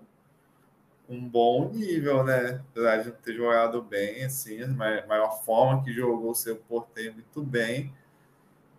[1.09, 2.61] um bom nível, né?
[2.71, 7.41] Apesar de ter jogado bem, assim, a maior forma que jogou o seu porteiro muito
[7.41, 7.91] bem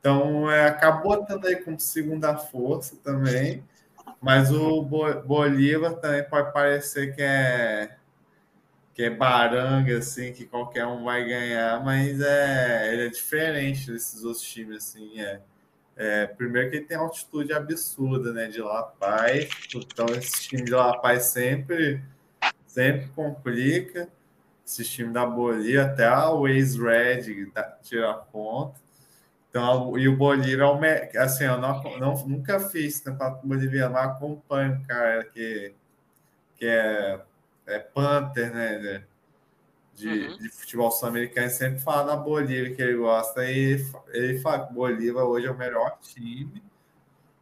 [0.04, 3.64] então, é, acabou estando aí como segunda força também,
[4.20, 7.96] mas o Bolívar também pode parecer que é
[8.94, 14.22] que é baranga, assim, que qualquer um vai ganhar, mas é, ele é diferente desses
[14.24, 15.40] outros times, assim, é,
[15.96, 20.70] é primeiro que ele tem altitude absurda, né, de La Paz, então esse time de
[20.70, 22.00] La Paz sempre,
[22.66, 24.08] sempre complica,
[24.64, 27.50] esse time da Bolívia, até o ex-Red
[27.82, 28.80] tira ponto,
[29.50, 34.84] então, e o Bolívar é assim, eu não, não, nunca fiz campeonato boliviano, mas acompanho
[34.86, 35.74] cara que,
[36.56, 37.20] que é,
[37.66, 39.04] é Panther, né?
[39.94, 40.38] De, uhum.
[40.38, 43.44] de futebol sul-americano, sempre fala na Bolívia que ele gosta.
[43.44, 46.62] E ele fala que Bolívar hoje é o melhor time.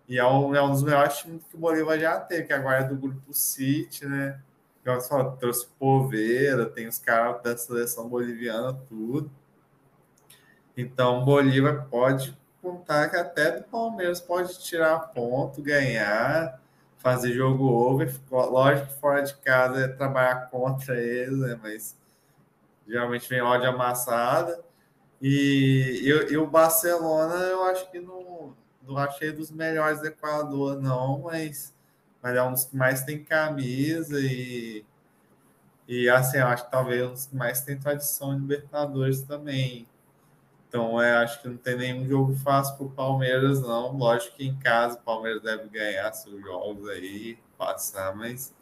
[0.07, 2.81] E é um, é um dos melhores times que o Bolívar já teve, que agora
[2.81, 4.39] é do grupo City, né?
[4.83, 9.31] Igual você falou, trouxe Poveira, tem os caras da seleção boliviana, tudo.
[10.77, 16.61] Então, Bolívar pode contar que até do Palmeiras pode tirar ponto, ganhar,
[17.03, 18.15] fazer jogo over.
[18.31, 21.59] Lógico que fora de casa é trabalhar contra eles, né?
[21.61, 21.97] mas
[22.87, 24.62] geralmente vem ódio amassada.
[25.21, 30.81] E, e, e, o Barcelona, eu acho que não, não achei dos melhores do Equador,
[30.81, 31.75] não, mas,
[32.21, 34.85] mas é um dos que mais tem camisa e,
[35.87, 39.87] e assim, eu acho que talvez um dos que mais tem tradição em Libertadores também.
[40.73, 43.95] Então, é, acho que não tem nenhum jogo fácil para o Palmeiras, não.
[43.95, 48.55] Lógico que em casa o Palmeiras deve ganhar seus jogos aí, passar, mas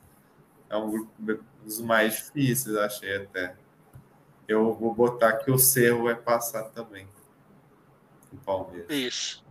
[0.69, 3.55] é um grupo dos mais difíceis, achei até.
[4.49, 7.07] Eu vou botar que o Cerro vai passar também.
[8.33, 8.91] O Palmeiras.
[8.91, 9.45] Isso.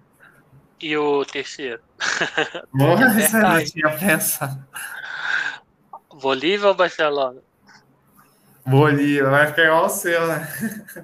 [0.82, 1.82] E o terceiro?
[2.76, 4.68] Nossa, eu não tinha pensado.
[6.22, 7.42] Bolívia ou Barcelona?
[8.66, 10.46] Bolívia, vai pegar o seu, né?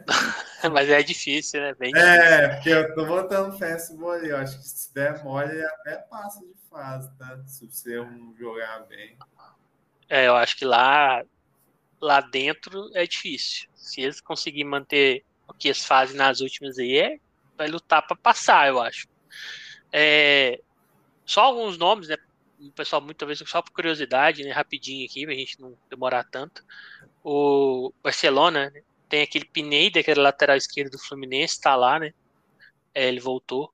[0.74, 1.74] Mas é difícil, né?
[1.76, 4.38] Bem é, porque eu tô botando fé nesse Bolívia.
[4.40, 7.40] Acho que se der mole, até passa de fase, tá?
[7.46, 9.18] Se você não jogar bem.
[10.10, 11.24] É, eu acho que lá,
[12.00, 13.68] lá dentro é difícil.
[13.76, 17.20] Se eles conseguirem manter o que eles fazem nas últimas aí, é,
[17.58, 19.08] vai lutar para passar, eu acho.
[19.92, 20.60] É,
[21.26, 22.18] só alguns nomes, né?
[22.60, 24.52] O pessoal, muitas vezes, só por curiosidade, né?
[24.52, 26.64] Rapidinho aqui, pra gente não demorar tanto.
[27.24, 32.14] O Barcelona né, tem aquele Pineda, aquele lateral esquerdo do Fluminense, tá lá, né?
[32.94, 33.74] É, ele voltou.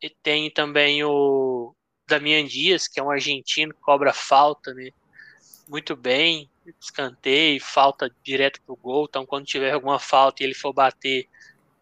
[0.00, 1.74] E tem também o
[2.06, 4.90] Damian Dias, que é um argentino, cobra falta, né?
[5.68, 6.48] Muito bem
[6.80, 9.06] escanteio, falta direto pro gol.
[9.08, 11.28] Então, quando tiver alguma falta e ele for bater,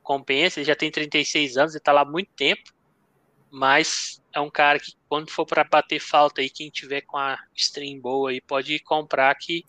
[0.03, 0.61] compensa.
[0.61, 2.73] Ele já tem 36 anos, ele tá lá há muito tempo.
[3.51, 7.39] Mas é um cara que, quando for para bater falta aí, quem tiver com a
[7.55, 9.65] stream boa aí, pode comprar que.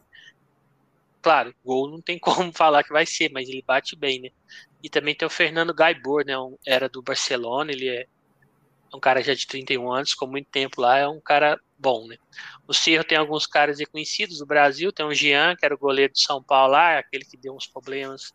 [1.21, 4.29] Claro, gol não tem como falar que vai ser, mas ele bate bem, né?
[4.83, 6.37] E também tem o Fernando Gaibor, né?
[6.37, 8.07] Um, era do Barcelona, ele é
[8.93, 12.17] um cara já de 31 anos, com muito tempo lá, é um cara bom, né?
[12.67, 16.13] O Cerro tem alguns caras reconhecidos do Brasil, tem o Jean, que era o goleiro
[16.13, 18.33] de São Paulo lá, aquele que deu uns problemas,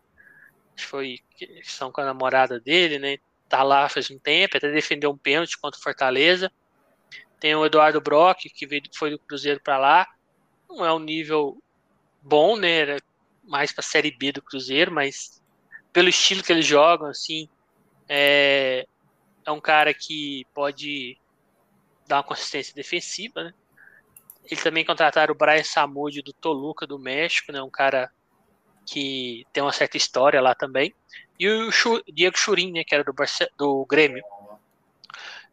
[0.77, 1.21] foi
[1.65, 3.19] são com a namorada dele, né?
[3.49, 6.51] Tá lá faz um tempo, até defendeu um pênalti contra o Fortaleza.
[7.39, 10.07] Tem o Eduardo Brock, que veio, foi do Cruzeiro para lá.
[10.69, 11.63] Não é um nível
[12.23, 12.71] bom, né?
[12.71, 12.97] Era
[13.43, 15.43] mais para Série B do Cruzeiro, mas
[15.93, 17.49] pelo estilo que eles jogam, assim,
[18.09, 18.87] é,
[19.45, 21.19] é um cara que pode
[22.07, 23.55] dar uma consistência defensiva, né?
[24.45, 27.63] Eles também contrataram o Brian Samud do Toluca, do México, né?
[27.63, 28.11] Um cara
[28.85, 30.93] que tem uma certa história lá também.
[31.39, 31.71] E o
[32.13, 32.85] Diego Churin, né?
[32.85, 34.23] Que era do, Barce do Grêmio.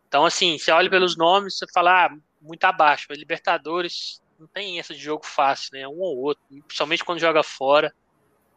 [0.08, 3.08] Então, assim, você olha pelos nomes, você fala, ah, muito abaixo.
[3.12, 5.88] Libertadores não tem essa de jogo fácil, né?
[5.88, 6.44] Um ou outro.
[6.66, 7.94] Principalmente quando joga fora.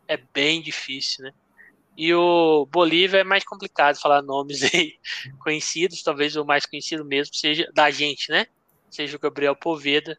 [0.07, 1.33] É bem difícil, né?
[1.97, 4.99] E o Bolívia é mais complicado falar nomes aí
[5.40, 8.47] conhecidos, talvez o mais conhecido mesmo seja da gente, né?
[8.90, 10.18] Seja o Gabriel Poveda.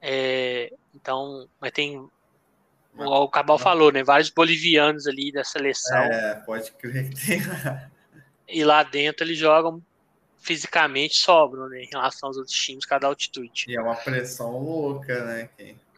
[0.00, 2.04] É, então, mas tem.
[2.96, 4.04] O Cabal falou, né?
[4.04, 5.98] Vários bolivianos ali da seleção.
[5.98, 7.40] É, pode crer que tem.
[8.48, 9.82] e lá dentro eles jogam
[10.42, 11.84] fisicamente sobram, né?
[11.84, 13.66] Em relação aos outros times, cada altitude.
[13.68, 15.48] E é uma pressão louca, né?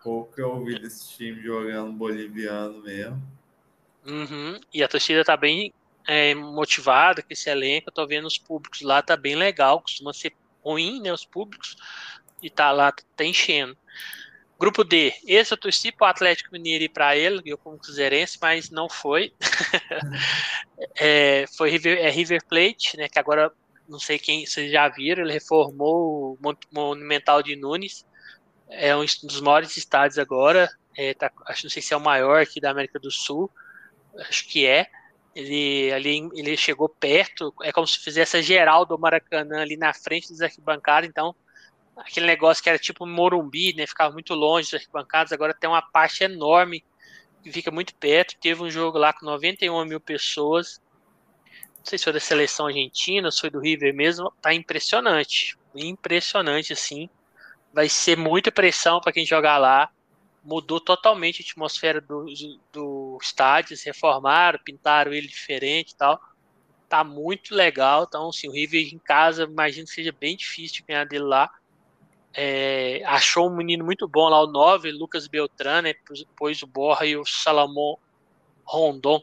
[0.03, 3.23] Pouco eu ouvi desse time jogando boliviano mesmo.
[4.07, 4.61] Uhum.
[4.73, 5.73] E a torcida tá bem
[6.07, 7.89] é, motivada com esse elenco.
[7.89, 9.81] Eu tô vendo os públicos lá, tá bem legal.
[9.81, 11.11] Costuma ser ruim, né?
[11.11, 11.77] Os públicos.
[12.43, 13.77] E tá lá, tá enchendo.
[14.59, 18.71] Grupo D, esse eu torci pro Atlético Mineiro ir para ele, eu como cruzeirense, mas
[18.71, 19.33] não foi.
[20.97, 23.09] é, foi River, é River Plate, né?
[23.09, 23.53] Que agora
[23.89, 28.07] não sei quem vocês já viram, ele reformou o Monumental de Nunes.
[28.69, 30.69] É um dos maiores estádios agora.
[30.97, 33.51] É, tá, acho não sei se é o maior aqui da América do Sul
[34.21, 34.87] acho que é.
[35.35, 39.93] Ele ali ele chegou perto, é como se fizesse a geral do Maracanã ali na
[39.93, 41.35] frente dos arquibancadas, então
[41.97, 45.83] aquele negócio que era tipo Morumbi, né, ficava muito longe dos arquibancadas, agora tem uma
[45.83, 46.85] parte enorme
[47.43, 48.37] que fica muito perto.
[48.41, 50.81] Teve um jogo lá com 91 mil pessoas.
[51.85, 54.33] Não sei se foi da seleção argentina, se foi do River mesmo.
[54.41, 57.09] Tá impressionante, impressionante assim.
[57.73, 59.91] Vai ser muita pressão para quem jogar lá
[60.45, 62.27] mudou totalmente a atmosfera do,
[62.71, 66.21] do estádio, se reformaram, pintaram ele diferente e tal.
[66.89, 68.05] Tá muito legal.
[68.07, 71.51] Então, assim, o River em casa, imagino que seja bem difícil ganhar dele lá.
[72.35, 75.95] É, achou um menino muito bom lá, o 9, Lucas Beltrán, né?
[76.37, 77.97] Pôs o Borra e o Salomão
[78.65, 79.23] Rondon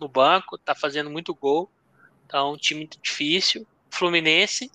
[0.00, 1.70] no banco, tá fazendo muito gol.
[2.26, 3.66] Então, time difícil.
[3.90, 4.70] Fluminense,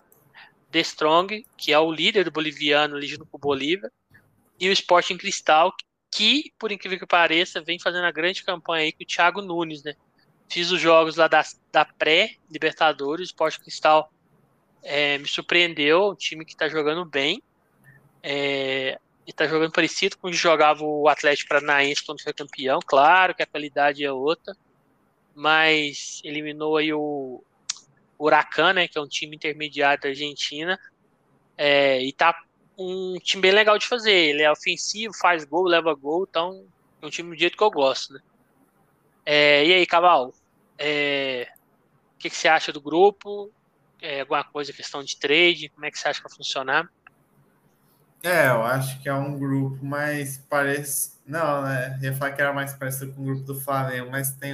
[0.71, 3.91] The Strong, que é o líder do boliviano ali junto com o Bolívia.
[4.59, 5.73] E o Sporting Cristal,
[6.11, 9.83] que, por incrível que pareça, vem fazendo a grande campanha aí com o Thiago Nunes,
[9.83, 9.93] né?
[10.49, 14.11] fiz os jogos lá da, da pré-Libertadores, o Sport Cristal
[14.83, 17.41] é, me surpreendeu, um time que está jogando bem.
[18.23, 22.79] É, e tá jogando parecido com o que jogava o Atlético Paranaense quando foi campeão.
[22.85, 24.55] Claro que a qualidade é outra,
[25.38, 27.43] mas eliminou aí o
[28.17, 30.79] Huracan, né, que é um time intermediário da Argentina,
[31.55, 32.35] é, e tá
[32.75, 34.11] um time bem legal de fazer.
[34.11, 36.65] Ele é ofensivo, faz gol, leva gol, então
[36.99, 38.19] é um time do jeito que eu gosto, né.
[39.23, 40.33] É, e aí, Caval,
[40.75, 41.47] é,
[42.15, 43.51] o que, que, você acha do grupo?
[44.01, 45.69] É, alguma coisa, questão de trade?
[45.69, 46.89] Como é que você acha que vai funcionar?
[48.24, 51.11] É, eu acho que é um grupo mais parece.
[51.26, 51.97] Não, né?
[52.01, 54.53] Eu ia falar que era mais parecido com o grupo do Flamengo, mas tem.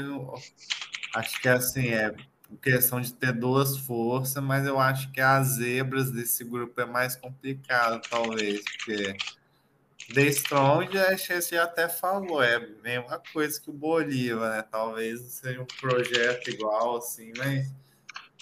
[1.16, 2.14] Acho que assim, é
[2.62, 7.16] questão de ter duas forças, mas eu acho que as zebras desse grupo é mais
[7.16, 9.16] complicado, talvez, porque
[10.14, 14.66] The Strong, a gente até falou, é a mesma coisa que o Bolívar, né?
[14.70, 17.72] Talvez seja um projeto igual, assim, mas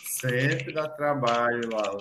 [0.03, 1.97] sempre dá trabalho lá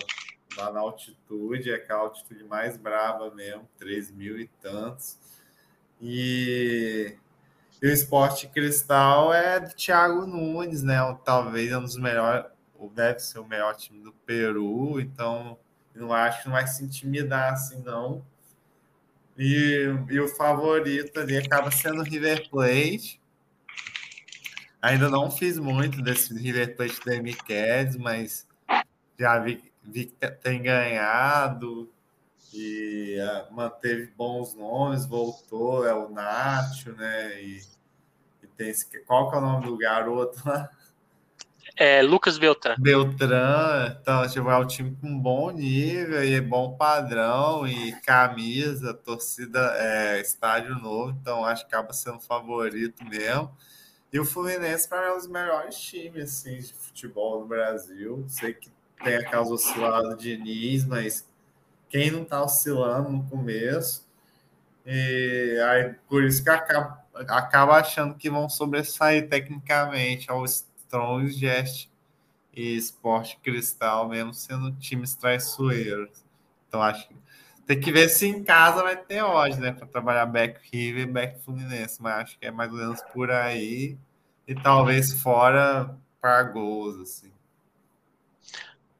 [0.57, 5.17] lá na altitude, é aquela altitude mais brava mesmo, 3 mil e tantos.
[6.01, 7.15] E,
[7.81, 10.97] e o esporte cristal é do Thiago Nunes, né?
[11.23, 12.45] Talvez é um dos melhores,
[12.75, 15.57] ou deve ser o melhor time do Peru, então
[15.93, 18.25] não acho que não vai se intimidar assim, não.
[19.37, 23.21] E, e o favorito ali acaba sendo o River Plate.
[24.81, 28.47] Ainda não fiz muito desse River Plate da Miquedes, mas
[29.19, 31.91] já vi vi que tem ganhado
[32.53, 37.41] e uh, manteve bons nomes, voltou, é o Nacho, né?
[37.41, 37.61] E,
[38.43, 40.69] e, tem esse, qual que é o nome do garoto lá?
[41.77, 42.75] É Lucas Beltrán.
[42.77, 49.73] Beltrán, então, tipo, é um time com bom nível e bom padrão e camisa, torcida,
[49.77, 53.49] é, estádio novo, então acho que acaba sendo favorito mesmo.
[54.11, 58.25] E o Fluminense, para mim, é um dos melhores times assim, de futebol no Brasil.
[58.27, 58.69] Sei que
[59.03, 61.27] tem aquelas osciladas de Diniz, mas
[61.89, 64.07] quem não está oscilando no começo,
[64.85, 71.89] e aí por isso que acaba, acaba achando que vão sobressair tecnicamente ao Strong Jest
[72.53, 76.23] e Sport Cristal, mesmo sendo times traiçoeiros.
[76.67, 77.15] Então acho que
[77.65, 79.71] tem que ver se em casa vai ter hoje, né?
[79.71, 83.31] Para trabalhar back River e back Fluminense, mas acho que é mais ou menos por
[83.31, 83.97] aí.
[84.47, 87.30] E talvez fora para gols, assim.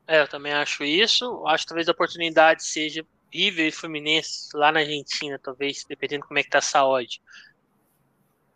[0.07, 1.45] É, eu também acho isso.
[1.47, 6.39] Acho que talvez a oportunidade seja River e Fluminense lá na Argentina, talvez, dependendo como
[6.39, 7.21] é que tá a saúde.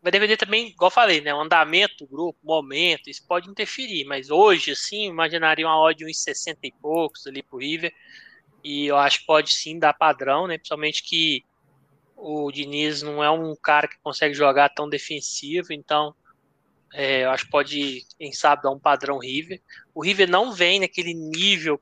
[0.02, 1.34] Vai depender também, igual falei, né?
[1.34, 6.06] O andamento do grupo, momento, isso pode interferir, mas hoje, assim, imaginaria uma odd de
[6.06, 7.92] uns 60 e poucos ali pro River.
[8.64, 10.58] E eu acho que pode sim dar padrão, né?
[10.58, 11.44] Principalmente que
[12.16, 16.16] o Diniz não é um cara que consegue jogar tão defensivo, então
[16.98, 19.62] é, eu acho que pode, quem sabe, dar um padrão River.
[19.94, 21.80] O River não vem naquele nível.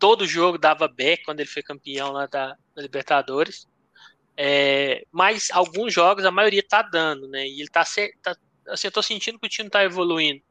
[0.00, 3.68] Todo jogo dava back quando ele foi campeão lá da, da Libertadores.
[4.36, 7.46] É, mas alguns jogos a maioria tá dando, né?
[7.46, 7.84] E ele tá,
[8.20, 8.36] tá
[8.66, 10.42] assim, eu tô sentindo que o time tá evoluindo.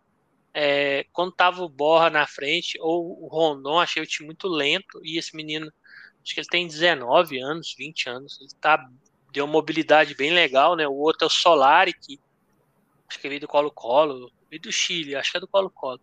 [0.54, 5.02] É, quando tava o Borra na frente, ou o Rondon, achei o time muito lento,
[5.04, 5.72] e esse menino,
[6.24, 8.90] acho que ele tem 19 anos, 20 anos, ele tá,
[9.34, 10.88] deu uma mobilidade bem legal, né?
[10.88, 12.20] O outro é o Solari, que
[13.10, 16.00] acho que veio do Colo-Colo, veio do Chile, acho que é do Colo-Colo.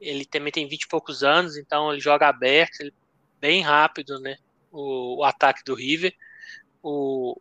[0.00, 2.94] Ele também tem 20 e poucos anos, então ele joga aberto, ele,
[3.40, 4.36] bem rápido, né?
[4.70, 6.14] O, o, ataque do River.
[6.82, 7.40] O,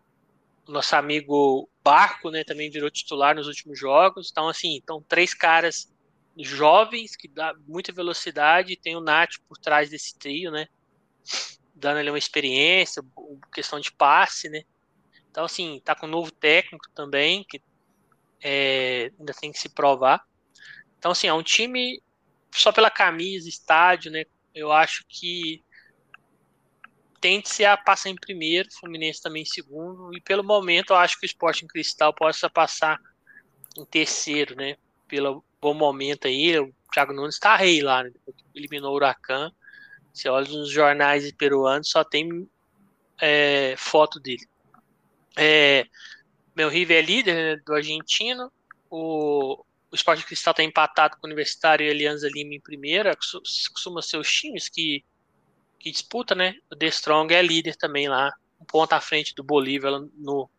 [0.67, 4.29] nosso amigo Barco, né, também virou titular nos últimos jogos.
[4.31, 5.93] Então, assim, então três caras
[6.37, 10.67] jovens que dá muita velocidade, tem o Nath por trás desse trio, né?
[11.73, 13.03] Dando ali uma experiência,
[13.53, 14.63] questão de passe, né?
[15.29, 17.61] Então, assim, tá com um novo técnico também, que
[18.41, 20.23] é, ainda tem que se provar.
[20.97, 22.01] Então, assim, é um time
[22.51, 24.25] só pela camisa, estádio, né?
[24.53, 25.63] Eu acho que
[27.19, 31.25] tende-se a passar em primeiro, Fluminense também em segundo, e pelo momento eu acho que
[31.25, 32.99] o Sporting Cristal possa passar
[33.77, 34.77] em terceiro, né?
[35.07, 38.11] Pelo bom momento aí, o Thiago Nunes está rei lá, né?
[38.53, 39.51] eliminou o Huracan.
[40.13, 42.47] Você olha nos jornais peruanos, só tem
[43.21, 44.47] é, foto dele.
[45.38, 45.86] É,
[46.55, 48.51] meu River é líder né, do argentino.
[48.89, 53.15] O, o Sport Cristal está empatado com o Universitário e Alianza Lima em primeira.
[53.73, 55.03] Costuma ser os times que,
[55.79, 56.55] que disputa, né?
[56.71, 60.49] O The Strong é líder também lá, um ponto à frente do Bolívia no,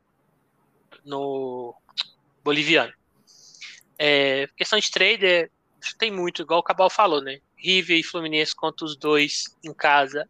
[1.04, 1.74] no
[2.44, 2.92] boliviano.
[3.98, 5.50] É, questão de trader,
[5.98, 7.40] tem muito, igual o Cabal falou, né?
[7.56, 10.28] River e Fluminense contra os dois em casa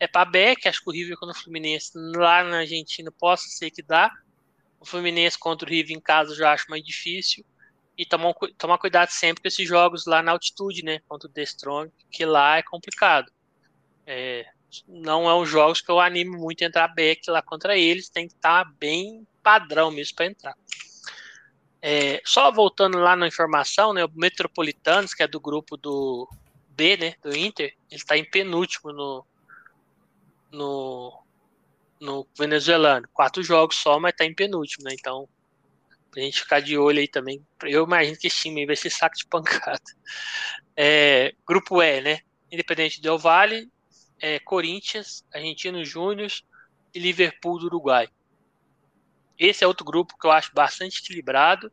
[0.00, 3.70] é para Beck, acho que o River contra o Fluminense lá na Argentina possa ser
[3.70, 4.10] que dá.
[4.80, 7.44] O Fluminense contra o River em casa já acho mais difícil.
[7.96, 11.00] E tomar, tomar cuidado sempre com esses jogos lá na altitude, né?
[11.08, 13.32] Contra o The Strong, que lá é complicado.
[14.06, 14.46] É,
[14.86, 18.28] não é um jogos que eu animo muito a entrar back lá contra eles, tem
[18.28, 20.54] que estar tá bem padrão mesmo para entrar.
[21.80, 26.28] É, só voltando lá na informação, né, o Metropolitanos, que é do grupo do
[26.70, 29.26] B, né, do Inter, ele está em penúltimo no,
[30.50, 31.22] no,
[32.00, 33.08] no venezuelano.
[33.12, 34.94] Quatro jogos só, mas está em penúltimo, né?
[34.98, 35.28] Então,
[36.10, 37.44] pra gente ficar de olho aí também.
[37.62, 39.80] Eu imagino que esse time vai ser saco de pancada.
[40.76, 42.20] É, grupo E, né?
[42.50, 43.70] Independente Del Vale,
[44.20, 46.30] é, Corinthians, Argentino Júnior
[46.94, 48.08] e Liverpool do Uruguai.
[49.38, 51.70] Esse é outro grupo que eu acho bastante equilibrado.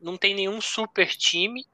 [0.00, 1.66] Não tem nenhum super time,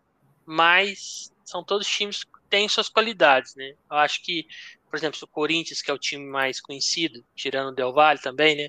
[0.46, 3.74] mas são todos times que têm suas qualidades, né?
[3.90, 4.46] Eu acho que,
[4.90, 8.56] por exemplo, o Corinthians, que é o time mais conhecido, tirando o Del Valle também,
[8.56, 8.68] né?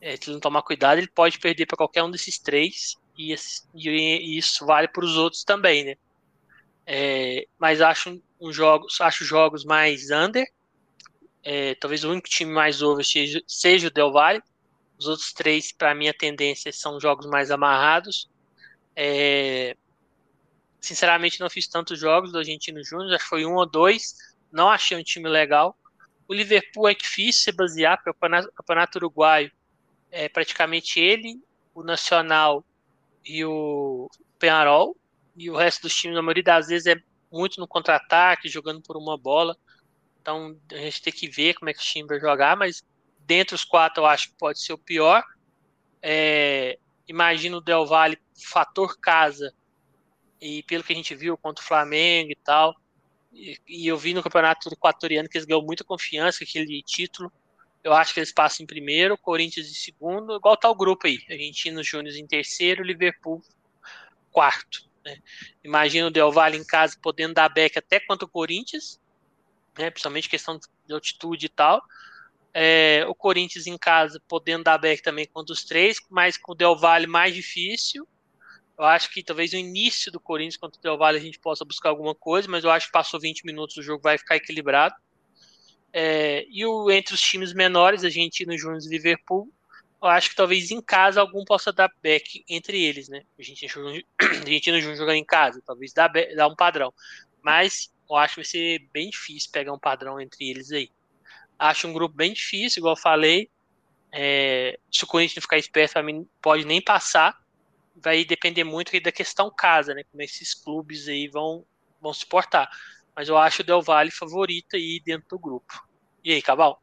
[0.00, 3.34] É, se ele não tomar cuidado, ele pode perder para qualquer um desses três, e,
[3.74, 5.96] e isso vale para os outros também, né?
[6.86, 10.46] É, mas acho um jogo, acho jogos mais under.
[11.42, 14.42] É, talvez o único time mais over seja, seja o Del Valle.
[14.98, 18.28] Os outros três, para mim, a tendência são jogos mais amarrados.
[18.94, 19.76] É,
[20.80, 24.14] sinceramente, não fiz tantos jogos do Argentino Júnior, acho que foi um ou dois.
[24.56, 25.76] Não achei um time legal.
[26.26, 29.52] O Liverpool é difícil se basear, porque o campeonato, campeonato uruguaio
[30.10, 31.38] é praticamente ele,
[31.74, 32.64] o Nacional
[33.22, 34.96] e o Penarol.
[35.36, 36.96] E o resto dos times, na maioria das vezes, é
[37.30, 39.54] muito no contra-ataque, jogando por uma bola.
[40.22, 42.82] Então a gente tem que ver como é que o time vai jogar, mas
[43.26, 45.22] dentre os quatro, eu acho que pode ser o pior.
[46.00, 49.52] É, imagino o Del Valle, fator casa,
[50.40, 52.74] e pelo que a gente viu contra o Flamengo e tal,
[53.68, 57.30] e, eu vi no campeonato equatoriano que eles ganham muita confiança, aquele título.
[57.84, 61.18] Eu acho que eles passam em primeiro, Corinthians em segundo, igual tá o grupo aí.
[61.30, 63.42] Argentino Júnior em terceiro, Liverpool
[64.32, 64.88] quarto.
[65.04, 65.18] Né?
[66.04, 69.00] O Del Valle em casa podendo dar back até quanto o Corinthians,
[69.78, 69.90] né?
[69.90, 71.82] principalmente questão de altitude e tal.
[72.52, 76.54] É, o Corinthians em casa podendo dar back também contra os três, mas com o
[76.54, 78.08] Del Valle mais difícil.
[78.78, 81.64] Eu acho que talvez no início do Corinthians contra o Del Valle a gente possa
[81.64, 84.94] buscar alguma coisa, mas eu acho que passou 20 minutos o jogo vai ficar equilibrado.
[85.92, 89.50] É, e o, entre os times menores, Argentina, Júnior e Liverpool,
[90.02, 93.22] eu acho que talvez em casa algum possa dar back entre eles, né?
[93.38, 93.66] A gente
[94.20, 96.92] Argentina Júnior jogando em casa, talvez dá, dá um padrão.
[97.42, 100.90] Mas eu acho que vai ser bem difícil pegar um padrão entre eles aí.
[101.58, 103.48] Acho um grupo bem difícil, igual eu falei.
[104.12, 105.94] É, se o Corinthians não ficar esperto,
[106.42, 107.36] pode nem passar.
[108.02, 110.02] Vai depender muito da questão casa, né?
[110.10, 111.64] Como esses clubes aí vão,
[112.00, 112.68] vão se portar.
[113.14, 115.86] Mas eu acho o Del Valle favorito aí dentro do grupo.
[116.22, 116.82] E aí, Cabal?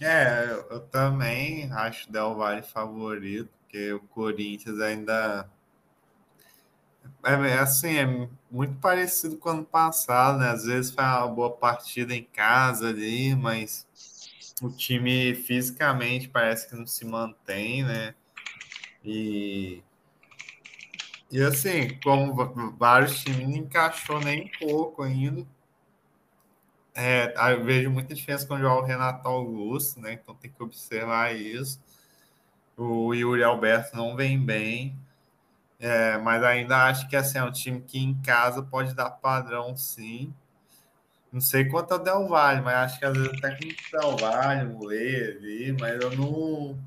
[0.00, 5.48] É, eu, também acho o Del Valle favorito, porque o Corinthians ainda
[7.24, 10.50] é, é assim, é muito parecido com o ano passado, né?
[10.50, 13.86] Às vezes faz uma boa partida em casa ali, mas
[14.62, 18.14] o time fisicamente parece que não se mantém, né?
[19.04, 19.82] E,
[21.30, 22.34] e assim, como
[22.78, 25.46] vários times não encaixou nem um pouco ainda.
[26.94, 30.12] É, eu vejo muita diferença quando joga o Renato Augusto, né?
[30.12, 31.80] Então tem que observar isso.
[32.76, 34.96] O Yuri Alberto não vem bem.
[35.80, 39.76] É, mas ainda acho que assim, é um time que em casa pode dar padrão,
[39.76, 40.32] sim.
[41.32, 44.00] Não sei quanto é o Del Valle, mas acho que às vezes até com o
[44.00, 46.78] Del Valle, o ali, mas eu não.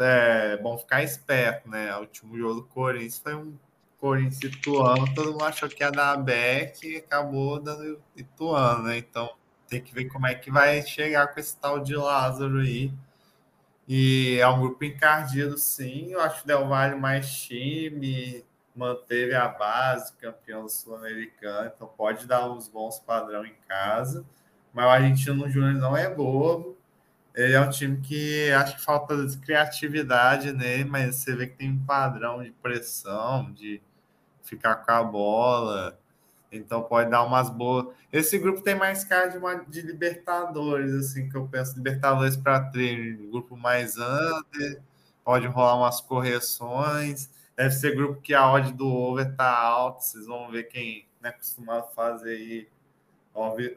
[0.00, 1.94] É bom ficar esperto, né?
[1.96, 3.56] O último jogo do Corinthians foi um
[3.98, 8.98] Corinthians Ituano, todo mundo achou que ia dar back e acabou dando Ituano, né?
[8.98, 9.28] Então
[9.66, 12.92] tem que ver como é que vai chegar com esse tal de Lázaro aí.
[13.88, 16.12] E é um grupo encardido, sim.
[16.12, 22.48] Eu acho que Del Valle mais time, manteve a base, campeão sul-americano, então pode dar
[22.48, 24.24] uns bons padrão em casa.
[24.72, 26.77] Mas o Argentino Júnior não é bobo.
[27.38, 31.70] Ele é um time que acho que falta criatividade nele, mas você vê que tem
[31.70, 33.80] um padrão de pressão, de
[34.42, 35.96] ficar com a bola.
[36.50, 37.94] Então pode dar umas boas.
[38.12, 42.58] Esse grupo tem mais cara de, uma, de Libertadores, assim, que eu penso, Libertadores para
[42.70, 44.82] treino, grupo mais under,
[45.24, 47.30] pode rolar umas correções.
[47.56, 51.28] Deve ser grupo que a odd do over tá alta, vocês vão ver quem é
[51.28, 52.68] acostumado a fazer aí.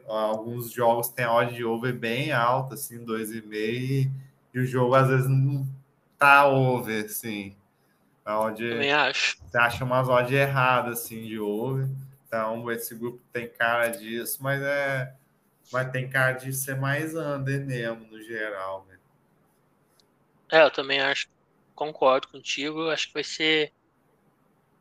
[0.06, 4.10] Alguns jogos tem a odd de over bem alta, assim, 2,5,
[4.54, 5.66] e o jogo às vezes não
[6.18, 7.56] tá over, assim.
[8.24, 9.38] A odd, Também acho.
[9.44, 11.88] Você acha umas odds erradas, assim, de over.
[12.26, 15.14] Então, esse grupo tem cara disso, mas é.
[15.72, 18.86] Mas tem cara de ser mais under mesmo, no geral.
[18.88, 18.98] Né?
[20.50, 21.28] É, eu também acho,
[21.74, 22.90] concordo contigo.
[22.90, 23.72] Acho que vai ser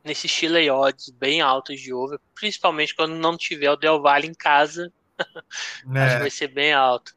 [0.04, 4.34] nesse Chile odds bem altos de over, principalmente quando não tiver o Del Valle em
[4.34, 4.92] casa.
[5.94, 6.00] É.
[6.00, 7.16] Acho que vai ser bem alto.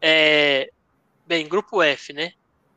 [0.00, 0.72] É,
[1.24, 2.32] bem, grupo F, né?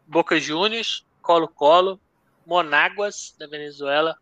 [0.05, 1.99] Boca Juniors, Colo-Colo,
[2.45, 4.15] Monáguas da Venezuela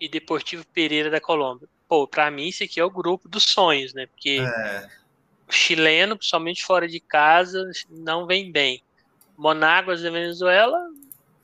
[0.00, 1.68] e Deportivo Pereira da Colômbia.
[1.88, 4.06] Pô, pra mim esse aqui é o grupo dos sonhos, né?
[4.06, 4.88] Porque é.
[5.48, 8.82] o chileno, principalmente fora de casa, não vem bem.
[9.36, 10.78] Monáguas da Venezuela,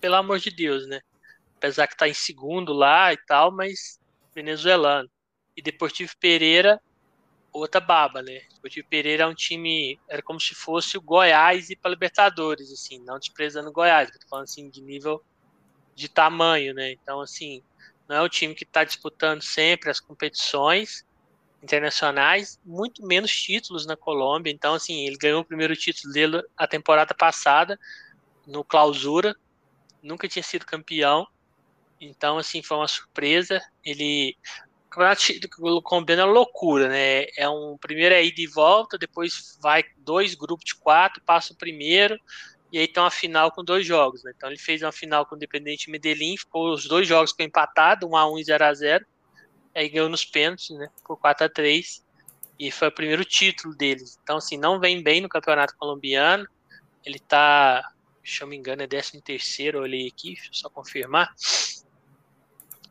[0.01, 1.01] pelo amor de Deus, né?
[1.57, 4.01] Apesar que tá em segundo lá e tal, mas
[4.35, 5.11] venezuelano.
[5.57, 6.81] E Deportivo Pereira,
[7.53, 8.41] outra baba, né?
[8.55, 12.99] Deportivo Pereira é um time, era como se fosse o Goiás e para Libertadores, assim,
[13.01, 15.23] não desprezando o Goiás, tô falando assim de nível
[15.95, 16.93] de tamanho, né?
[16.93, 17.63] Então, assim,
[18.09, 21.05] não é o time que está disputando sempre as competições
[21.63, 24.53] internacionais, muito menos títulos na Colômbia.
[24.53, 27.79] Então, assim, ele ganhou o primeiro título dele a temporada passada,
[28.47, 29.35] no Clausura,
[30.03, 31.27] nunca tinha sido campeão.
[32.01, 33.61] Então, assim, foi uma surpresa.
[33.85, 34.37] Ele.
[34.87, 37.27] O campeonato colombiano é loucura, né?
[37.37, 41.57] É um primeiro é ida e volta, depois vai dois grupos de quatro, passa o
[41.57, 42.19] primeiro,
[42.73, 44.33] e aí tem uma final com dois jogos, né?
[44.35, 48.09] Então ele fez uma final com o Independente Medellín, ficou os dois jogos ficou empatado,
[48.09, 49.07] 1 a 1 e 0 a 0
[49.75, 50.89] aí ganhou nos pênaltis, né?
[51.05, 52.03] Por 4 a 3
[52.59, 54.19] e foi o primeiro título deles.
[54.23, 56.49] Então, assim, não vem bem no campeonato colombiano.
[57.05, 57.93] Ele tá,
[58.25, 61.33] se eu me engano, é 13 terceiro, olhei aqui, só confirmar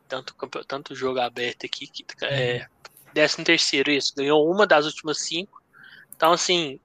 [0.08, 0.34] tanto,
[0.66, 2.66] tanto jogo aberto aqui, que é
[3.14, 5.62] 13 terceiro isso, ganhou uma das últimas cinco.
[6.14, 6.78] Então, assim,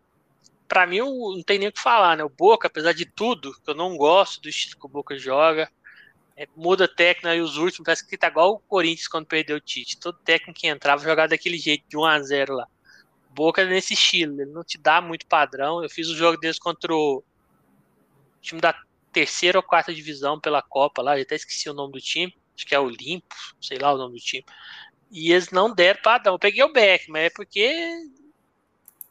[0.68, 2.24] para mim não tem nem o que falar, né?
[2.24, 5.70] O Boca, apesar de tudo, eu não gosto do estilo que o Boca joga,
[6.36, 9.62] é, muda técnico aí os últimos, parece que tá igual o Corinthians quando perdeu o
[9.62, 10.00] Tite.
[10.00, 12.68] Todo técnico que entrava jogava daquele jeito, de 1 a 0 lá.
[13.30, 15.84] Boca é nesse estilo, ele não te dá muito padrão.
[15.84, 17.24] Eu fiz o jogo deles contra o
[18.42, 18.74] time da
[19.12, 22.66] terceira ou quarta divisão pela Copa lá, já até esqueci o nome do time acho
[22.66, 24.46] que é Olympus, sei lá o nome do time.
[25.12, 26.36] E eles não deram padrão.
[26.36, 27.74] Eu peguei o Beck, mas é porque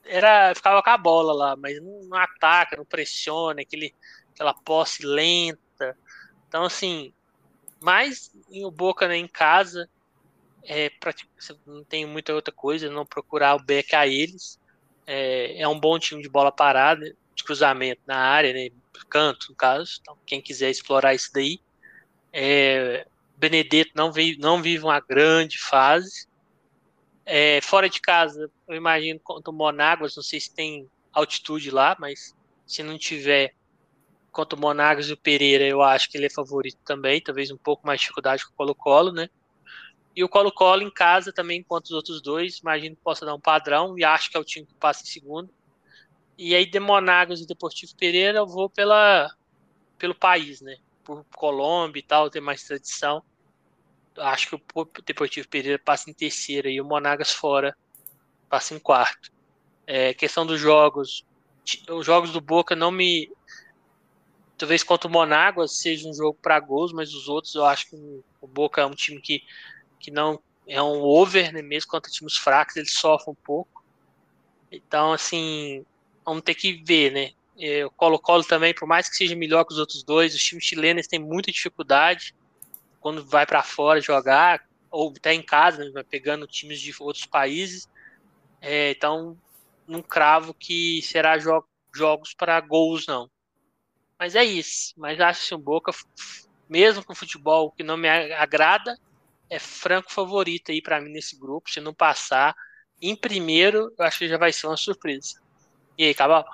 [0.04, 3.94] era ficava com a bola lá, mas não, não ataca, não pressiona, aquele,
[4.32, 5.96] aquela posse lenta.
[6.48, 7.12] Então, assim,
[7.80, 9.88] mais em o Boca né, em casa,
[10.64, 10.90] é,
[11.66, 14.58] não tem muita outra coisa, não procurar o Beck a eles.
[15.06, 18.70] É, é um bom time de bola parada, de cruzamento na área, né,
[19.08, 19.98] canto, no caso.
[20.00, 21.60] Então, quem quiser explorar isso daí.
[22.32, 23.06] É,
[23.40, 26.28] Benedetto não, vive, não vive uma grande fase.
[27.24, 31.96] É, fora de casa, eu imagino contra o Monáguas, não sei se tem altitude lá,
[31.98, 32.36] mas
[32.66, 33.54] se não tiver
[34.30, 37.56] contra o Monáguas e o Pereira, eu acho que ele é favorito também, talvez um
[37.56, 39.30] pouco mais dificuldade com o Colo-Colo, né?
[40.14, 43.40] E o Colo-Colo em casa também, enquanto os outros dois, imagino que possa dar um
[43.40, 45.50] padrão e acho que é o time que passa em segundo.
[46.36, 49.34] E aí, de Monáguas e Deportivo Pereira, eu vou pela,
[49.96, 50.76] pelo país, né?
[51.02, 53.24] Por Colômbia e tal, tem mais tradição
[54.16, 57.76] acho que o Deportivo Pereira passa em terceira e o Monagas fora
[58.48, 59.30] passa em quarto.
[59.86, 61.24] É, questão dos jogos,
[61.88, 63.30] os jogos do Boca não me.
[64.58, 67.96] Talvez contra o Monagas seja um jogo para gols, mas os outros eu acho que
[68.40, 69.42] o Boca é um time que,
[69.98, 71.62] que não é um over, né?
[71.62, 73.82] mesmo contra times fracos, ele sofre um pouco.
[74.70, 75.84] Então, assim,
[76.24, 77.32] vamos ter que ver, né?
[77.58, 80.64] É, o Colo-Colo também, por mais que seja melhor que os outros dois, os times
[80.64, 82.34] chilenos têm muita dificuldade
[83.00, 87.88] quando vai para fora jogar, ou até em casa, né, pegando times de outros países.
[88.60, 89.36] É, então,
[89.86, 93.28] não cravo que será jo jogos para gols, não.
[94.18, 94.94] Mas é isso.
[94.96, 95.90] Mas acho que o Boca,
[96.68, 98.96] mesmo com futebol que não me agrada,
[99.48, 101.70] é franco favorito aí para mim nesse grupo.
[101.70, 102.54] Se não passar
[103.02, 105.40] em primeiro, eu acho que já vai ser uma surpresa.
[105.98, 106.44] E aí, Cabal?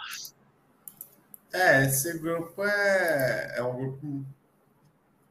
[1.52, 4.24] É, esse grupo é, é um grupo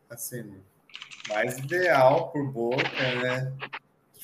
[0.10, 0.64] assim
[1.28, 2.84] mais ideal por Boca,
[3.22, 3.54] né?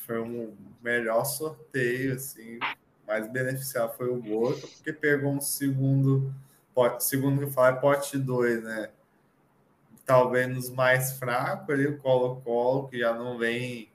[0.06, 2.60] Foi um melhor sorteio, assim,
[3.08, 6.34] mais beneficiado foi o Boca, porque pegou um segundo,
[6.74, 8.90] pote, segundo que eu falo, é pote 2, né?
[10.06, 13.92] Talvez nos mais fracos ali, o Colo-Colo, que já não vem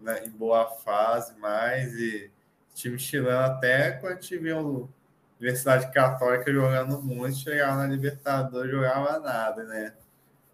[0.00, 2.30] né, em boa fase mais, e
[2.74, 9.64] time chileno até quando tive a Universidade Católica jogando muito, chegava na Libertadores, jogava nada,
[9.64, 9.94] né?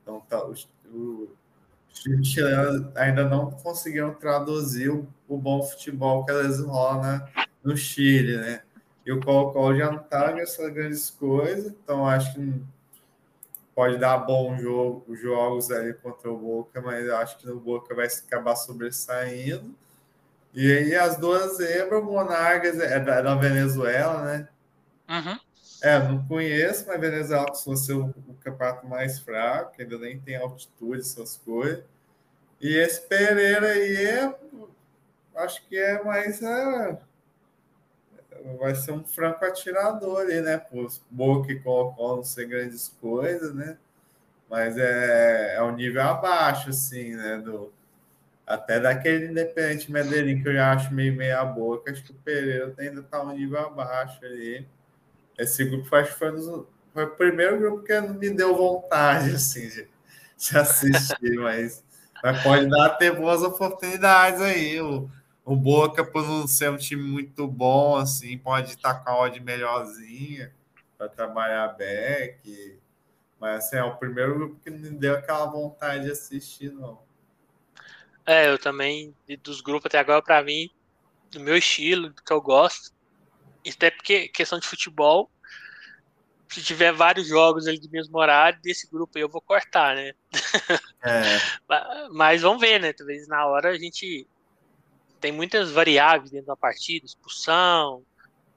[0.03, 0.55] Então tá, o,
[0.92, 1.36] o
[1.93, 7.22] os ainda não conseguiram traduzir o, o, bom futebol que eles rolam
[7.62, 8.62] no Chile, né?
[9.05, 12.62] E o Colo-Colo já não tá nessas grandes coisas, então acho que
[13.74, 18.07] pode dar bom jogo, jogos ali contra o Boca, mas acho que o Boca vai
[18.07, 19.74] acabar sobressaindo.
[20.53, 24.49] E aí as duas zebras, o Monargas é da, é da Venezuela, né?
[25.09, 25.38] Uhum.
[25.83, 30.37] É, não conheço, mas Venezuela costuma ser o, o campeonato mais fraco, ainda nem tem
[30.37, 31.83] altitude, essas coisas.
[32.61, 34.35] E esse Pereira aí é,
[35.37, 36.43] acho que é mais.
[36.43, 36.99] É,
[38.59, 40.62] vai ser um franco atirador ali, né?
[40.72, 43.78] Os Boa que colocou não ser grandes coisas, né?
[44.49, 47.39] Mas é, é um nível abaixo, assim, né?
[47.39, 47.72] Do,
[48.47, 52.74] até daquele Independente Medellín que eu já acho meio meia boca, acho que o Pereira
[52.78, 54.66] ainda está um nível abaixo ali.
[55.41, 59.88] Esse grupo foi, nos, foi o primeiro grupo que me deu vontade assim, de,
[60.36, 61.82] de assistir, mas,
[62.22, 64.78] mas pode dar ter boas oportunidades aí.
[64.82, 65.11] O,
[65.43, 69.41] o Boca, por não ser um time muito bom, assim, pode estar com a odd
[69.41, 70.53] melhorzinha
[70.99, 72.78] para trabalhar back.
[73.41, 77.01] Mas assim, é o primeiro grupo que me deu aquela vontade de assistir, não.
[78.26, 80.70] É, eu também, dos grupos até agora, para mim,
[81.30, 82.93] do meu estilo, do que eu gosto.
[83.69, 85.31] Até porque, questão de futebol,
[86.49, 90.13] se tiver vários jogos ali do mesmo horário, desse grupo aí eu vou cortar, né?
[91.03, 91.39] É.
[92.13, 92.93] Mas vamos ver, né?
[92.93, 94.27] Talvez na hora a gente
[95.19, 98.05] tem muitas variáveis dentro da partida, expulsão,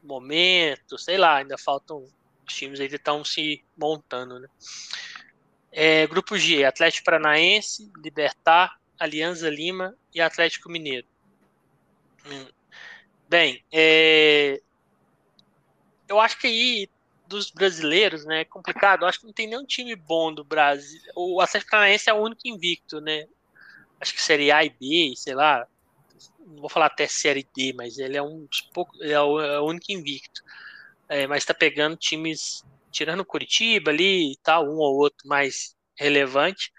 [0.04, 2.04] momento, sei lá, ainda faltam
[2.46, 4.48] os times aí estão se montando, né?
[5.72, 11.08] É, grupo G, Atlético Paranaense, Libertar, Alianza Lima e Atlético Mineiro.
[12.26, 12.48] Hum.
[13.28, 14.62] Bem, é...
[16.08, 16.90] eu acho que aí
[17.28, 19.04] dos brasileiros, né, é complicado.
[19.04, 21.02] Eu acho que não tem nenhum time bom do Brasil.
[21.16, 23.26] O Atlético Paranaense é o único invicto, né?
[24.00, 25.66] Acho que seria A e B, sei lá.
[26.40, 29.60] Não vou falar até série D, mas ele é um dos poucos, é o, é
[29.60, 30.44] o único invicto.
[31.10, 36.72] É, mas está pegando times, tirando Curitiba ali e tal, um ou outro mais relevante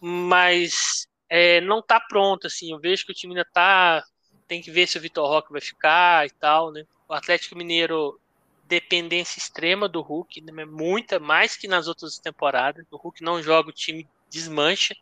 [0.00, 4.02] mas é, não está pronto, assim, eu vejo que o time ainda está,
[4.46, 8.20] tem que ver se o Vitor Roque vai ficar e tal, né, o Atlético Mineiro,
[8.64, 13.70] dependência extrema do Hulk, né, muita, mais que nas outras temporadas, o Hulk não joga,
[13.70, 14.94] o time desmancha,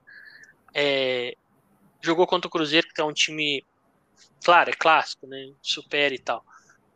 [0.73, 1.37] é,
[2.01, 3.65] jogou contra o Cruzeiro, que é um time,
[4.45, 6.45] claro, é clássico, né, supera e tal,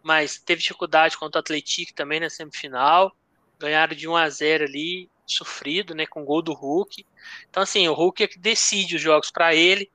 [0.02, 3.12] mas teve dificuldade contra o Atlético também na semifinal,
[3.58, 7.04] ganharam de 1 a 0 ali, sofrido, né, com o gol do Hulk.
[7.48, 9.90] Então, assim, o Hulk é que decide os jogos para ele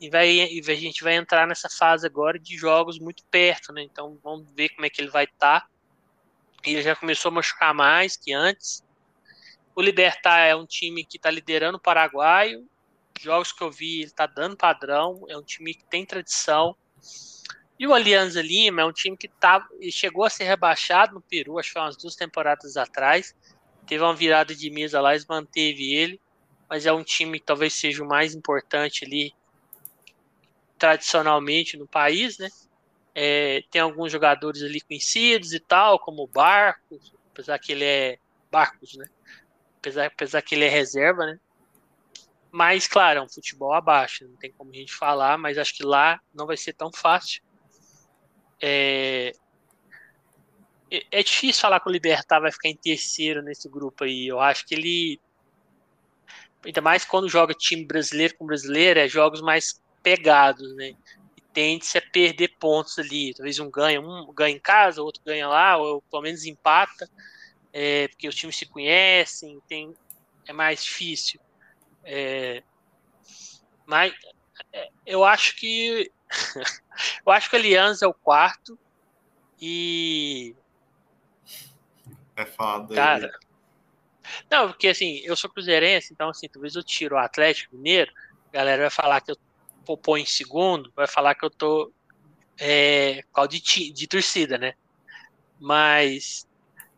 [0.00, 3.82] e, vai, e a gente vai entrar nessa fase agora de jogos muito perto, né?
[3.82, 5.60] Então, vamos ver como é que ele vai estar.
[5.60, 5.68] Tá.
[6.64, 8.82] Ele já começou a machucar mais que antes.
[9.74, 12.66] O Libertar é um time que está liderando o Paraguaio.
[13.20, 15.24] Jogos que eu vi, ele está dando padrão.
[15.28, 16.76] É um time que tem tradição.
[17.78, 21.58] E o Alianza Lima é um time que tá, chegou a ser rebaixado no Peru,
[21.58, 23.34] acho que foi umas duas temporadas atrás
[23.84, 26.20] teve uma virada de mesa lá, eles manteve ele,
[26.68, 29.32] mas é um time que talvez seja o mais importante ali
[30.84, 32.50] tradicionalmente no país, né?
[33.14, 38.18] É, tem alguns jogadores ali conhecidos e tal, como Barcos, apesar que ele é
[38.50, 39.06] Barcos, né?
[39.78, 41.40] Apesar, apesar que ele é reserva, né?
[42.52, 45.82] Mas, claro, é um futebol abaixo, não tem como a gente falar, mas acho que
[45.82, 47.42] lá não vai ser tão fácil.
[48.60, 49.32] É,
[50.90, 54.26] é difícil falar que o Libertar vai ficar em terceiro nesse grupo aí.
[54.26, 55.18] Eu acho que ele.
[56.62, 60.94] Ainda mais quando joga time brasileiro com brasileiro, é jogos mais pegados, né?
[61.36, 63.34] E tende-se a perder pontos ali.
[63.34, 67.10] Talvez um ganha, um ganha em casa, o outro ganha lá, ou pelo menos empata,
[67.72, 69.96] é, porque os times se conhecem, tem,
[70.46, 71.40] é mais difícil.
[72.04, 72.62] É,
[73.86, 74.14] mas
[74.72, 76.12] é, eu acho que.
[77.26, 78.78] eu acho que o Aliança é o quarto.
[79.60, 80.54] E
[82.36, 82.94] é foda.
[82.94, 83.30] Cara.
[84.50, 88.12] Não, porque assim, eu sou cruzeirense, então assim, talvez eu tiro o Atlético Mineiro,
[88.48, 89.36] a galera vai falar que eu
[89.84, 91.92] pô em segundo, vai falar que eu tô
[92.58, 94.74] é, qual de, de torcida, né?
[95.60, 96.46] Mas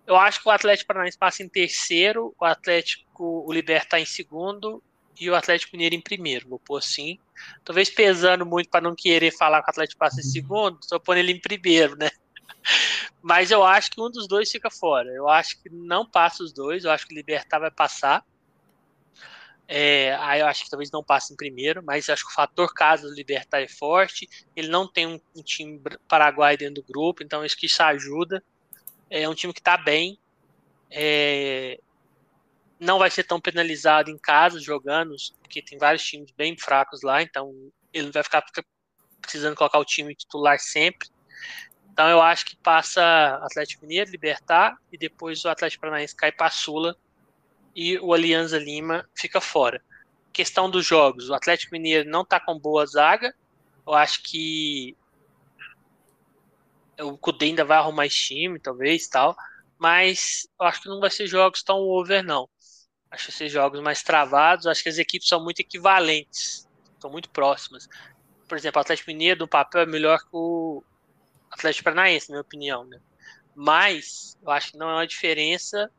[0.06, 4.82] eu acho que o Atlético Paranaense passa em terceiro, o Atlético, o Libertar em segundo
[5.18, 6.48] e o Atlético Mineiro em primeiro.
[6.48, 7.18] Vou pôr assim.
[7.64, 11.16] Talvez pesando muito para não querer falar que o Atlético passa em segundo, só pôr
[11.16, 12.10] ele em primeiro, né?
[13.20, 15.08] Mas eu acho que um dos dois fica fora.
[15.10, 16.84] Eu acho que não passa os dois.
[16.84, 18.24] Eu acho que o Libertar vai passar.
[19.68, 22.72] É, aí eu acho que talvez não passe em primeiro, mas acho que o fator
[22.72, 24.28] casa do Libertar é forte.
[24.54, 28.42] Ele não tem um, um time paraguai dentro do grupo, então isso que isso ajuda.
[29.10, 30.18] É um time que está bem.
[30.90, 31.80] É,
[32.78, 37.22] não vai ser tão penalizado em casa jogando, porque tem vários times bem fracos lá,
[37.22, 37.52] então
[37.92, 38.44] ele vai ficar
[39.20, 41.08] precisando colocar o time titular sempre.
[41.90, 43.02] Então eu acho que passa
[43.42, 46.96] Atlético Mineiro, Libertar e depois o Atlético Paranaense cai para Sula
[47.76, 49.82] e o Alianza Lima fica fora.
[50.32, 53.34] Questão dos jogos, o Atlético Mineiro não está com boa zaga.
[53.86, 54.96] Eu acho que
[56.98, 59.36] o Cudê ainda vai arrumar time, talvez, tal.
[59.78, 62.48] Mas eu acho que não vai ser jogos tão over, não.
[63.10, 64.66] Acho esses jogos mais travados.
[64.66, 66.66] Acho que as equipes são muito equivalentes,
[66.98, 67.86] são muito próximas.
[68.48, 70.82] Por exemplo, o Atlético Mineiro do papel é melhor que o
[71.50, 72.86] Atlético Paranaense, na minha opinião.
[72.86, 72.98] Né?
[73.54, 75.90] Mas eu acho que não é uma diferença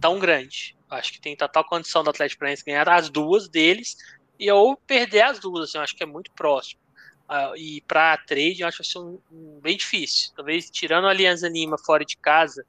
[0.00, 0.76] tão grande.
[0.94, 3.96] Acho que tem total condição do Atlético Paranaense ganhar as duas deles
[4.38, 5.68] e ou perder as duas.
[5.68, 6.80] Assim, eu acho que é muito próximo.
[7.28, 10.32] Uh, e para trade, eu acho que um, um, bem difícil.
[10.36, 12.66] Talvez tirando a Alianza Lima fora de casa,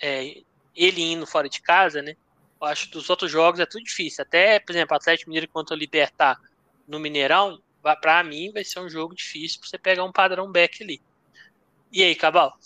[0.00, 0.42] é,
[0.74, 2.16] ele indo fora de casa, né?
[2.60, 4.22] Eu acho que dos outros jogos é tudo difícil.
[4.22, 6.40] Até, por exemplo, Atlético Mineiro contra o Libertar
[6.86, 7.60] no Mineirão,
[8.00, 11.00] para mim vai ser um jogo difícil para você pegar um padrão back ali.
[11.92, 12.56] E aí, Cabal?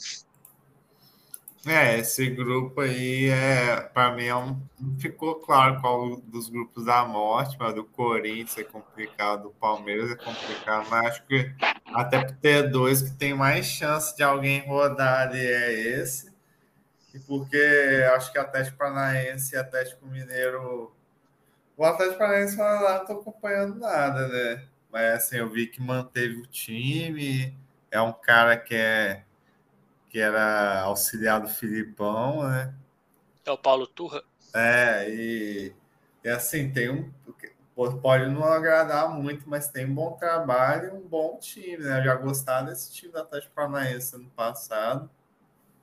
[1.65, 6.87] É, esse grupo aí, é, para mim, é um, não ficou claro qual dos grupos
[6.87, 11.55] da morte, mas do Corinthians é complicado, do Palmeiras é complicado, mas acho que
[11.95, 16.33] até por ter dois que tem mais chance de alguém rodar ali é esse.
[17.15, 20.93] E porque acho que Atlético Paranaense e Atlético Mineiro.
[21.77, 24.65] O Atlético Paranaense lá não tô acompanhando nada, né?
[24.91, 27.57] Mas assim, eu vi que manteve o time,
[27.91, 29.25] é um cara que é
[30.13, 32.75] que era auxiliar do Filipão, né?
[33.47, 34.23] É o Paulo Turra.
[34.55, 35.75] É, e,
[36.23, 37.11] e assim, tem um.
[38.03, 42.01] Pode não agradar muito, mas tem um bom trabalho e um bom time, né?
[42.01, 45.11] Eu já gostava desse time do Atlético Paranaense ano passado.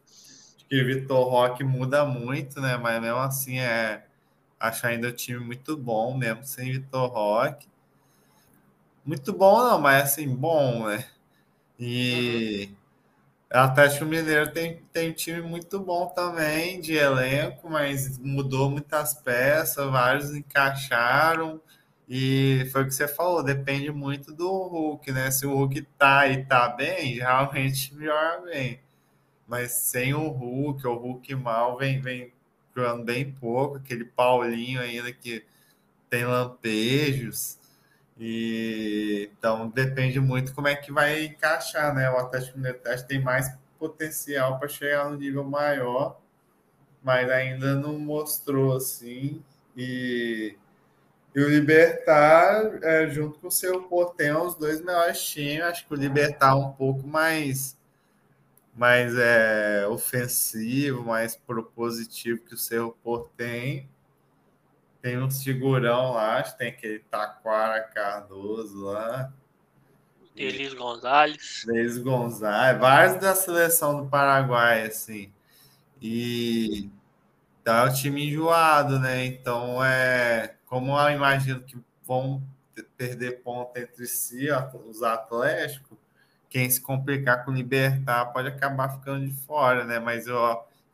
[0.05, 2.77] Acho que o Vitor Roque muda muito, né?
[2.77, 4.05] Mas mesmo assim é.
[4.59, 7.67] Acho ainda o time muito bom, mesmo sem Vitor Roque.
[9.03, 11.09] Muito bom, não, mas assim, bom, né?
[11.79, 12.69] E.
[12.69, 12.78] Uhum.
[13.51, 20.33] Atlético Mineiro tem, tem time muito bom também de elenco, mas mudou muitas peças, vários
[20.35, 21.59] encaixaram.
[22.07, 25.31] E foi o que você falou, depende muito do Hulk, né?
[25.31, 28.81] Se o Hulk tá e tá bem, realmente joga bem.
[29.47, 32.33] Mas sem o Hulk, o Hulk mal vem, vem
[32.75, 35.45] jogando bem pouco, aquele Paulinho ainda que
[36.09, 37.58] tem lampejos.
[38.19, 42.09] E então depende muito como é que vai encaixar, né?
[42.11, 43.49] O Atlético Mineiro tem mais
[43.79, 46.19] potencial para chegar no nível maior,
[47.01, 49.41] mas ainda não mostrou assim.
[49.75, 50.57] E,
[51.33, 55.61] e o Libertar, é, junto com o seu Portem, os dois melhores times.
[55.61, 57.77] Acho que o Libertar é um pouco mais
[58.75, 63.89] mais é, ofensivo, mais propositivo que o seu Portem
[65.01, 69.31] tem um figurão lá, tem aquele Taquara Cardoso lá.
[70.35, 71.65] Elis Gonzalez.
[71.67, 75.31] Elis Gonzalez, vários da seleção do Paraguai, assim.
[76.01, 76.89] E
[77.63, 79.25] tá o time enjoado, né?
[79.25, 82.41] Então é como eu imagino que vão
[82.95, 84.47] perder ponto entre si,
[84.87, 85.97] os Atléticos,
[86.49, 89.99] quem se complicar com o Libertar pode acabar ficando de fora, né?
[89.99, 90.37] Mas eu,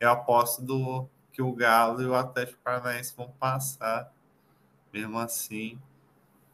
[0.00, 4.10] eu aposto do, que o Galo e o Atlético Paranaense vão passar,
[4.90, 5.78] mesmo assim.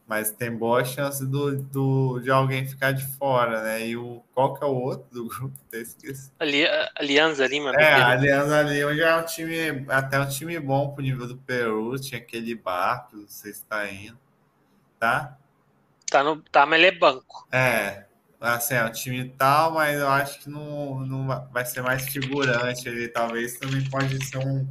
[0.09, 3.87] Mas tem boa chance do, do, de alguém ficar de fora, né?
[3.87, 5.57] E o, qual que é o outro do grupo?
[5.73, 6.33] Esqueci.
[6.41, 6.65] Ali,
[6.97, 7.71] Alianza Lima.
[7.77, 11.37] É, a Alianza Lima já é um time, até um time bom pro nível do
[11.37, 11.97] Peru.
[12.01, 14.19] Tinha aquele barco, não sei se tá indo.
[14.99, 15.39] Tá?
[16.11, 17.47] Tá, no, tá mas ele é banco.
[17.53, 18.05] É,
[18.43, 22.89] assim, é um time tal, mas eu acho que não, não vai ser mais figurante
[22.89, 23.09] ele.
[23.09, 24.67] Talvez também pode ser um.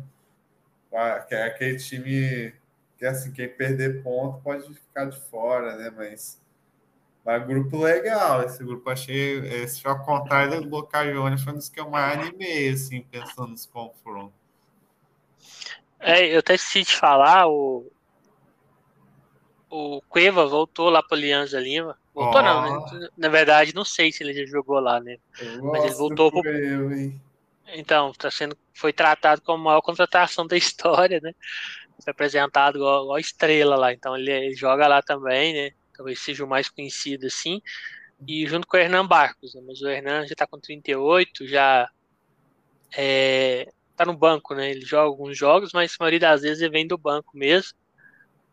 [1.28, 2.54] Que aquele time
[2.98, 5.90] que assim, quem perder ponto pode ficar de fora, né?
[5.96, 6.40] Mas.
[7.24, 9.40] Mas grupo legal, esse grupo achei.
[9.64, 13.52] Esse ao contrário do Boca Juniors, foi um dos que eu mais animei, assim, pensando
[13.52, 14.34] nos confrontos.
[16.00, 17.86] É, eu até esqueci de falar, o,
[19.70, 22.01] o Cueva voltou lá para Alianza Lima.
[22.14, 22.44] Voltou oh.
[22.44, 23.08] não, né?
[23.18, 25.18] Na verdade, não sei se ele já jogou lá, né?
[25.62, 26.46] Mas ele voltou pro...
[26.46, 26.92] eu,
[27.74, 31.34] Então, tá sendo, foi tratado como a maior contratação da história, né?
[32.04, 33.94] Foi apresentado igual, igual estrela lá.
[33.94, 35.72] Então ele, ele, joga lá também, né?
[35.96, 37.62] Talvez seja o mais conhecido assim.
[38.28, 39.62] E junto com o Hernan Barcos, né?
[39.66, 41.90] Mas o Hernan já tá com 38, já
[42.96, 44.72] é, tá no banco, né?
[44.72, 47.74] Ele joga alguns jogos, mas a maioria das vezes ele vem do banco mesmo.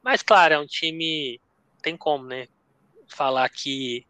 [0.03, 1.41] Mas claro, é um time.
[1.83, 2.49] Tem como, né?
[3.09, 4.07] Falar que.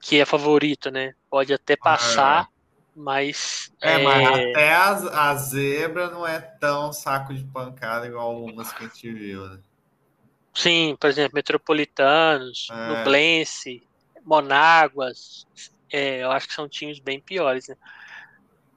[0.00, 1.14] Que é favorito, né?
[1.28, 2.46] Pode até passar, é.
[2.94, 3.72] mas.
[3.80, 8.72] É, é, mas até a, a zebra não é tão saco de pancada igual algumas
[8.72, 9.60] que a gente viu, né?
[10.54, 12.88] Sim, por exemplo, Metropolitanos, é.
[12.88, 13.86] Nublense,
[14.24, 15.46] Monáguas.
[15.92, 17.76] É, eu acho que são times bem piores, né?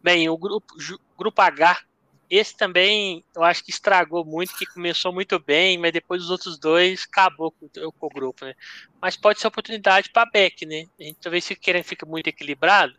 [0.01, 0.76] Bem, o grupo,
[1.18, 1.82] grupo H
[2.30, 6.57] esse também eu acho que estragou muito, que começou muito bem, mas depois os outros
[6.57, 8.55] dois acabou com, com o grupo, né?
[9.01, 10.86] Mas pode ser oportunidade para Beck, né?
[10.99, 12.93] A gente talvez se queira fica muito equilibrado,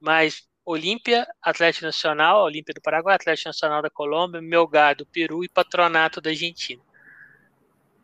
[0.00, 5.48] mas Olímpia, Atlético Nacional, Olímpia do Paraguai, Atlético Nacional da Colômbia, Melgar do Peru e
[5.48, 6.82] Patronato da Argentina.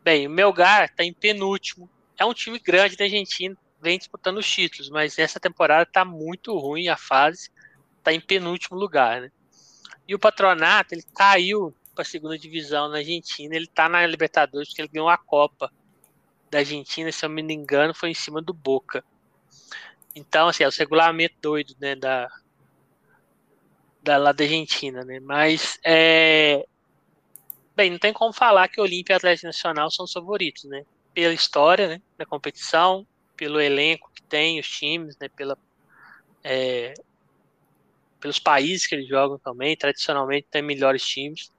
[0.03, 1.89] Bem, o Melgar está em penúltimo.
[2.19, 6.55] É um time grande da Argentina, vem disputando os títulos, mas essa temporada está muito
[6.55, 7.49] ruim a fase,
[7.97, 9.31] está em penúltimo lugar, né?
[10.11, 14.67] E o Patronato, ele caiu para a segunda divisão na Argentina, ele está na Libertadores
[14.67, 15.71] porque ele ganhou a Copa
[16.49, 19.05] da Argentina, se eu não me engano, foi em cima do Boca.
[20.13, 22.29] Então, assim, é o regulamento doido, né, da,
[24.03, 25.21] da lá da Argentina, né?
[25.21, 26.67] Mas é,
[27.73, 30.83] bem, não tem como falar que Olímpia e Atlético Nacional são os favoritos, né?
[31.13, 33.07] Pela história, né, da competição,
[33.37, 35.57] pelo elenco que tem, os times, né, pela
[36.43, 36.95] é,
[38.21, 41.51] pelos países que eles jogam também, tradicionalmente tem melhores times.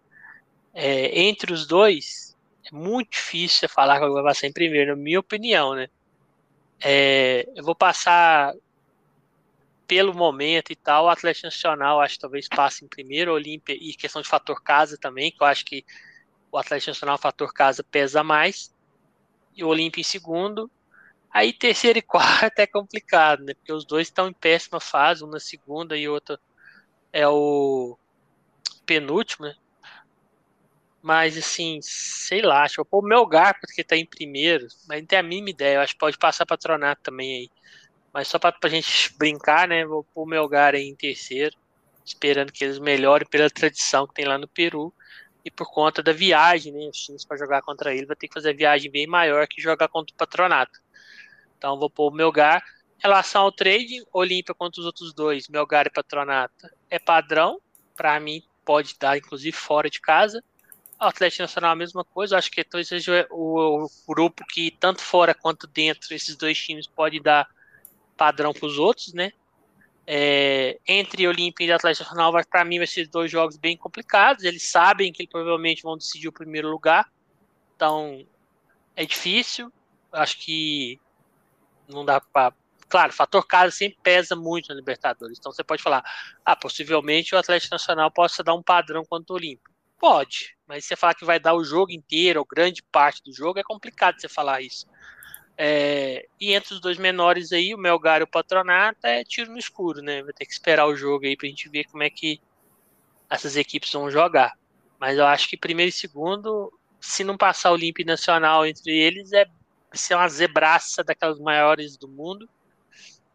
[0.72, 5.02] É, entre os dois, é muito difícil você falar que vai passar em primeiro, na
[5.02, 5.88] minha opinião, né?
[6.80, 8.54] É, eu vou passar
[9.86, 13.94] pelo momento e tal, o Atlético Nacional acho que talvez passe em primeiro, Olímpia e
[13.94, 15.84] questão de fator casa também, que eu acho que
[16.50, 18.74] o Atlético Nacional, fator casa, pesa mais,
[19.54, 20.70] e o Olímpia em segundo.
[21.30, 23.54] Aí terceiro e quarto é complicado, né?
[23.54, 26.38] Porque os dois estão em péssima fase, um na segunda e outro
[27.12, 27.98] é o
[28.86, 29.54] penúltimo, né?
[31.02, 35.18] Mas assim, sei lá, acho que o Melgar porque tá em primeiro, mas não tem
[35.18, 35.76] a mínima ideia.
[35.76, 37.50] Eu acho que pode passar patronato também aí.
[38.12, 39.84] Mas só pra, pra gente brincar, né?
[39.84, 41.56] Vou pôr o Melgar aí em terceiro,
[42.04, 44.94] esperando que eles melhorem pela tradição que tem lá no Peru
[45.44, 46.88] e por conta da viagem, né?
[46.88, 49.60] Os times para jogar contra ele vai ter que fazer a viagem bem maior que
[49.60, 50.78] jogar contra o patronato.
[51.58, 52.62] Então vou pôr o Melgar.
[53.02, 57.60] Relação ao trade, Olímpia contra os outros dois, Melgar e Patronato, é padrão.
[57.96, 60.42] Para mim, pode dar, inclusive, fora de casa.
[61.00, 62.38] O Atlético Nacional a mesma coisa.
[62.38, 67.18] Acho que talvez seja o, grupo que, tanto fora quanto dentro, esses dois times pode
[67.18, 67.48] dar
[68.16, 69.32] padrão para os outros, né?
[70.06, 74.44] É, entre Olímpia e Atlético Nacional, para mim, vai ser dois jogos bem complicados.
[74.44, 77.10] Eles sabem que provavelmente vão decidir o primeiro lugar,
[77.74, 78.24] então
[78.94, 79.72] é difícil.
[80.12, 81.00] Acho que
[81.88, 82.54] não dá para.
[82.92, 85.38] Claro, o fator casa sempre pesa muito na Libertadores.
[85.38, 86.04] Então você pode falar,
[86.44, 89.72] ah, possivelmente o Atlético Nacional possa dar um padrão contra o Olímpio.
[89.98, 93.58] Pode, mas você falar que vai dar o jogo inteiro, ou grande parte do jogo,
[93.58, 94.86] é complicado você falar isso.
[95.56, 99.58] É, e entre os dois menores aí, o Melgar e o Patronato, é tiro no
[99.58, 100.22] escuro, né?
[100.22, 102.42] Vai ter que esperar o jogo aí pra gente ver como é que
[103.30, 104.52] essas equipes vão jogar.
[105.00, 106.70] Mas eu acho que primeiro e segundo,
[107.00, 109.46] se não passar o Olímpio Nacional entre eles, é
[109.94, 112.46] ser uma zebraça daquelas maiores do mundo.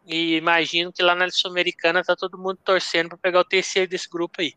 [0.08, 4.10] E imagino que lá na Sul-Americana tá todo mundo torcendo para pegar o terceiro desse
[4.10, 4.54] grupo aí.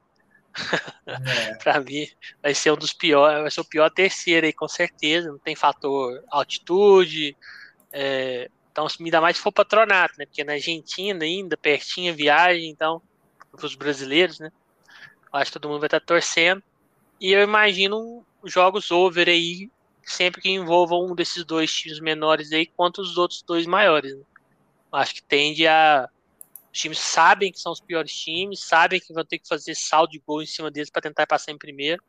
[1.07, 1.55] É.
[1.63, 2.07] para mim,
[2.41, 5.29] vai ser um dos piores, vai ser o pior terceiro aí, com certeza.
[5.29, 7.37] Não tem fator altitude.
[7.93, 10.25] É, então, me dá mais se for patronato, né?
[10.25, 13.03] Porque na Argentina ainda, pertinho a viagem, então,
[13.51, 14.53] para os brasileiros, né?
[15.33, 16.63] Eu acho que todo mundo vai estar torcendo.
[17.21, 19.69] E eu imagino jogos over aí,
[20.05, 24.15] sempre que envolvam um desses dois times menores aí, quanto os outros dois maiores.
[24.17, 24.23] Né?
[24.93, 26.09] Acho que tende a
[26.73, 30.13] os times sabem que são os piores times, sabem que vão ter que fazer saldo
[30.13, 32.03] de gol em cima deles para tentar passar em primeiro.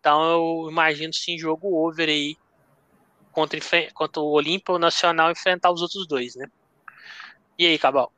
[0.00, 2.36] Então eu imagino sim jogo over aí
[3.30, 3.60] contra,
[3.94, 6.46] contra o Olímpio Nacional enfrentar os outros dois, né?
[7.58, 8.12] E aí, Cabal?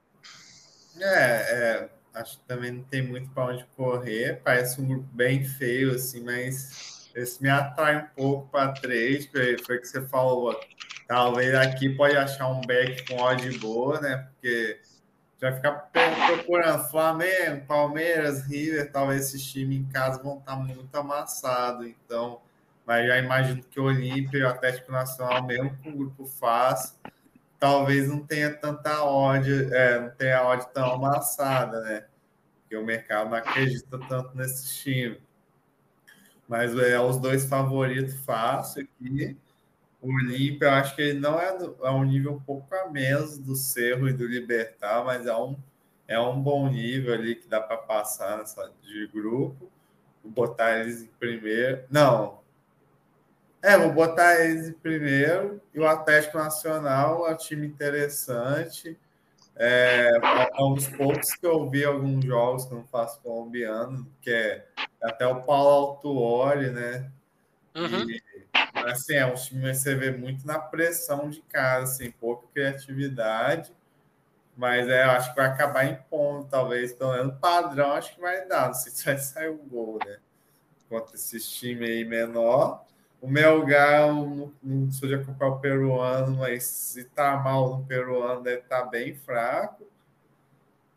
[0.98, 4.40] É, é, acho que também não tem muito para onde correr.
[4.42, 9.58] Parece um grupo bem feio, assim, mas esse me atrai um pouco para três, foi,
[9.58, 10.58] foi que você falou.
[11.06, 14.28] Talvez aqui pode achar um back com odd boa, né?
[14.32, 14.80] Porque
[15.44, 15.90] vai ficar
[16.26, 21.86] procurando Flamengo, Palmeiras, River, talvez esses times em casa vão estar muito amassados.
[21.86, 22.40] Então,
[22.86, 26.94] mas já imagino que o Olímpia e o Atlético Nacional, mesmo com o grupo fácil,
[27.58, 32.04] talvez não tenha tanta ódio, é, não tenha ódio tão amassada, né?
[32.60, 35.18] Porque o mercado não acredita tanto nesses times.
[36.48, 39.36] Mas é os dois favoritos fácil aqui.
[40.04, 42.90] O Olímpia, eu acho que ele não é, do, é um nível um pouco a
[42.90, 45.56] menos do Cerro e do Libertar, mas é um,
[46.06, 49.72] é um bom nível ali que dá para passar nessa, de grupo.
[50.22, 51.84] Vou botar eles em primeiro.
[51.90, 52.40] Não.
[53.62, 55.58] É, vou botar eles em primeiro.
[55.72, 58.98] E o Atlético Nacional é um time interessante.
[59.56, 60.10] É,
[60.52, 64.30] é um dos poucos que eu vi alguns jogos que eu não faço colombiano, que
[64.30, 64.66] é
[65.02, 67.10] até o Paulo Autuori, né?
[67.74, 68.10] Uhum.
[68.10, 68.22] E,
[68.90, 73.72] assim, é um time que você vê muito na pressão de casa, assim, pouca criatividade,
[74.56, 78.68] mas é, acho que vai acabar impondo, talvez, pelo menos padrão, acho que vai dar,
[78.68, 80.18] não sei se vai sair um gol, né?
[80.88, 82.84] Contra esses times aí menor.
[83.20, 88.42] O Melgar, não, não sou de acompanhar o peruano, mas se tá mal no peruano,
[88.42, 89.86] deve estar tá bem fraco.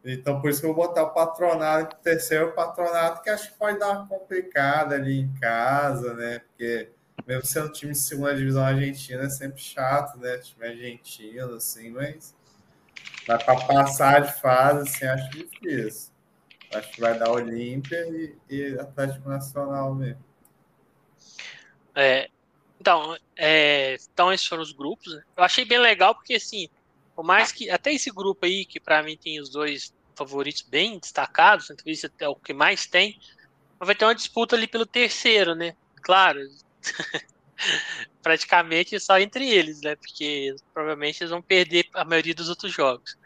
[0.04, 3.58] Então, por isso que eu vou botar o patronato, o terceiro patronato, que acho que
[3.58, 6.40] pode dar uma complicada ali em casa, né?
[6.40, 6.90] Porque
[7.28, 10.38] mesmo sendo time de segunda divisão argentina, é sempre chato, né?
[10.38, 12.34] Time argentino, assim, mas
[13.28, 16.12] vai para passar de fase, assim, acho difícil.
[16.74, 20.24] Acho que vai dar Olímpia e, e Atlético Nacional mesmo.
[21.94, 22.30] É,
[22.80, 25.14] então, é, então, esses foram os grupos.
[25.14, 25.24] Né?
[25.36, 26.70] Eu achei bem legal porque, assim,
[27.16, 30.98] por mais que até esse grupo aí, que para mim tem os dois favoritos bem
[30.98, 33.20] destacados, entrevista é o que mais tem,
[33.80, 35.76] vai ter uma disputa ali pelo terceiro, né?
[36.02, 36.40] Claro,
[38.22, 39.96] praticamente só entre eles, né?
[39.96, 43.18] Porque provavelmente eles vão perder a maioria dos outros jogos.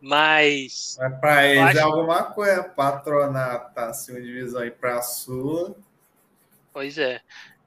[0.00, 0.96] Mas.
[0.98, 1.78] Mas para eles acho...
[1.78, 5.74] é alguma coisa, patronato tá acima de divisão e para a sua.
[6.72, 7.20] Pois é.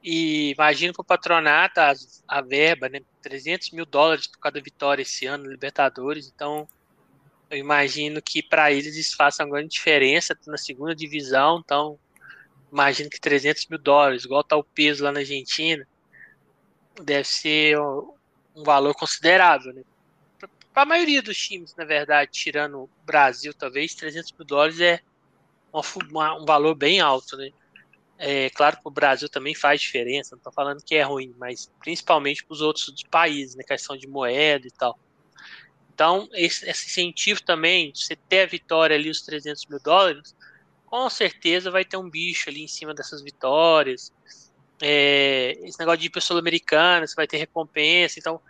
[0.04, 1.94] E imagino para o patronato a,
[2.28, 3.02] a, verba, né?
[3.22, 6.32] 300 mil dólares por cada vitória esse ano no Libertadores.
[6.34, 6.68] Então,
[7.50, 11.62] eu imagino que para eles isso faça uma grande diferença na segunda divisão.
[11.64, 12.00] Então,
[12.72, 15.88] imagino que 300 mil dólares, igual está o peso lá na Argentina,
[17.02, 19.84] deve ser um valor considerável, né?
[20.74, 25.00] Para a maioria dos times, na verdade, tirando o Brasil, talvez 300 mil dólares é
[26.12, 27.52] uma, um valor bem alto, né?
[28.20, 31.72] É claro que o Brasil também faz diferença, não estou falando que é ruim, mas
[31.80, 33.64] principalmente para os outros países, né?
[33.64, 35.00] Questão de moeda e tal.
[35.94, 40.36] Então, esse, esse incentivo também, você ter a vitória ali, os 300 mil dólares,
[40.88, 44.12] com certeza vai ter um bicho ali em cima dessas vitórias.
[44.82, 48.20] É, esse negócio de ir para Sul-Americana, você vai ter recompensa.
[48.20, 48.42] Então,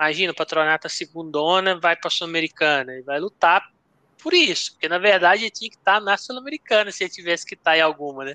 [0.00, 3.62] imagina, o patronato segundona vai para a Sul-Americana e vai lutar
[4.22, 7.54] por isso, porque na verdade ele tinha que estar na Sul-Americana se ele tivesse que
[7.54, 8.34] estar em alguma, né?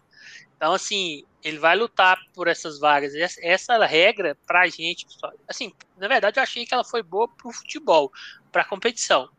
[0.56, 3.16] Então, assim, ele vai lutar por essas vagas.
[3.16, 5.08] Essa, essa regra, pra gente,
[5.48, 8.12] assim, na verdade eu achei que ela foi boa pro futebol,
[8.52, 9.30] pra competição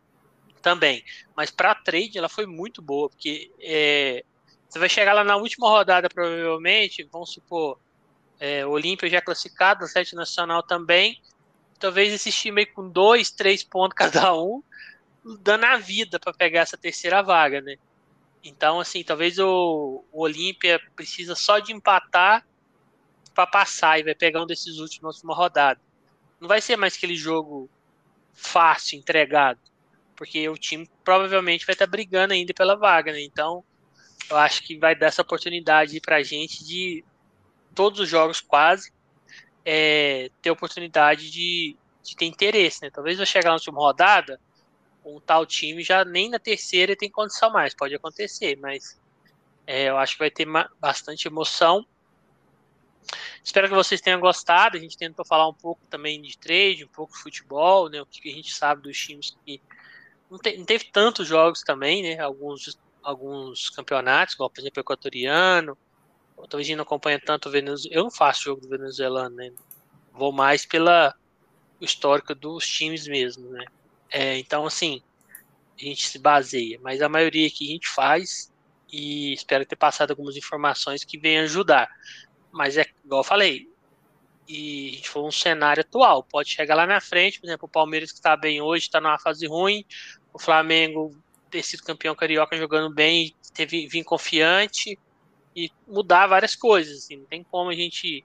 [0.68, 1.02] também.
[1.34, 4.22] Mas para trade ela foi muito boa, porque é,
[4.68, 7.78] você vai chegar lá na última rodada, provavelmente, vamos supor,
[8.38, 11.22] é, Olímpia já classificado, Atlético Nacional também.
[11.78, 14.62] Talvez esse time aí com dois, três pontos cada um,
[15.40, 17.76] dando a vida para pegar essa terceira vaga, né?
[18.44, 22.46] Então, assim, talvez o, o Olímpia precisa só de empatar
[23.34, 25.80] para passar e vai pegar um desses últimos na última rodada.
[26.38, 27.70] Não vai ser mais aquele jogo
[28.34, 29.58] fácil, entregado
[30.18, 33.22] porque o time provavelmente vai estar tá brigando ainda pela vaga, né?
[33.22, 33.64] Então,
[34.28, 37.04] eu acho que vai dar essa oportunidade para a gente de
[37.72, 38.92] todos os jogos quase
[39.64, 42.90] é, ter oportunidade de, de, ter interesse, né?
[42.90, 44.40] Talvez eu chegar na última rodada,
[45.04, 49.00] um tal time já nem na terceira tem condição mais, pode acontecer, mas
[49.68, 50.48] é, eu acho que vai ter
[50.80, 51.86] bastante emoção.
[53.42, 54.76] Espero que vocês tenham gostado.
[54.76, 58.02] A gente tentou falar um pouco também de trade, um pouco de futebol, né?
[58.02, 59.62] O que a gente sabe dos times que
[60.30, 62.18] não, te, não, teve tantos jogos também, né?
[62.20, 65.76] Alguns, alguns campeonatos, igual, por exemplo, o equatoriano.
[66.48, 67.96] Talvez a gente não acompanha tanto o Venezuela.
[67.96, 69.52] Eu não faço jogo do venezuelano, né?
[70.12, 71.14] Vou mais pela
[71.80, 73.64] histórico dos times mesmo, né?
[74.10, 75.02] É, então, assim,
[75.78, 78.52] a gente se baseia, mas a maioria que a gente faz
[78.90, 81.88] e espero ter passado algumas informações que venham ajudar.
[82.50, 83.68] Mas é igual eu falei,
[84.48, 87.70] e a gente falou um cenário atual, pode chegar lá na frente, por exemplo, o
[87.70, 89.84] Palmeiras que está bem hoje, está numa fase ruim,
[90.32, 91.16] o Flamengo
[91.50, 94.98] ter sido campeão carioca jogando bem, teve vir confiante
[95.56, 96.98] e mudar várias coisas.
[96.98, 98.24] Assim, não tem como a gente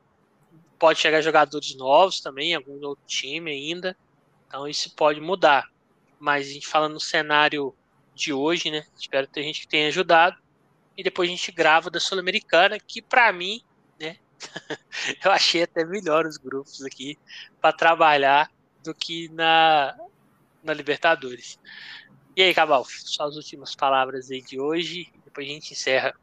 [0.77, 3.97] pode chegar jogadores novos também, algum outro time ainda.
[4.47, 5.69] Então isso pode mudar.
[6.19, 7.73] Mas a gente falando no cenário
[8.13, 8.85] de hoje, né?
[8.95, 10.37] Espero ter gente que tenha ajudado.
[10.95, 13.61] E depois a gente grava da Sul-Americana, que para mim,
[13.99, 14.17] né?
[15.23, 17.17] eu achei até melhor os grupos aqui
[17.59, 18.51] para trabalhar
[18.83, 19.95] do que na,
[20.63, 21.57] na Libertadores.
[22.35, 26.15] E aí, Cabal, só as últimas palavras aí de hoje, depois a gente encerra.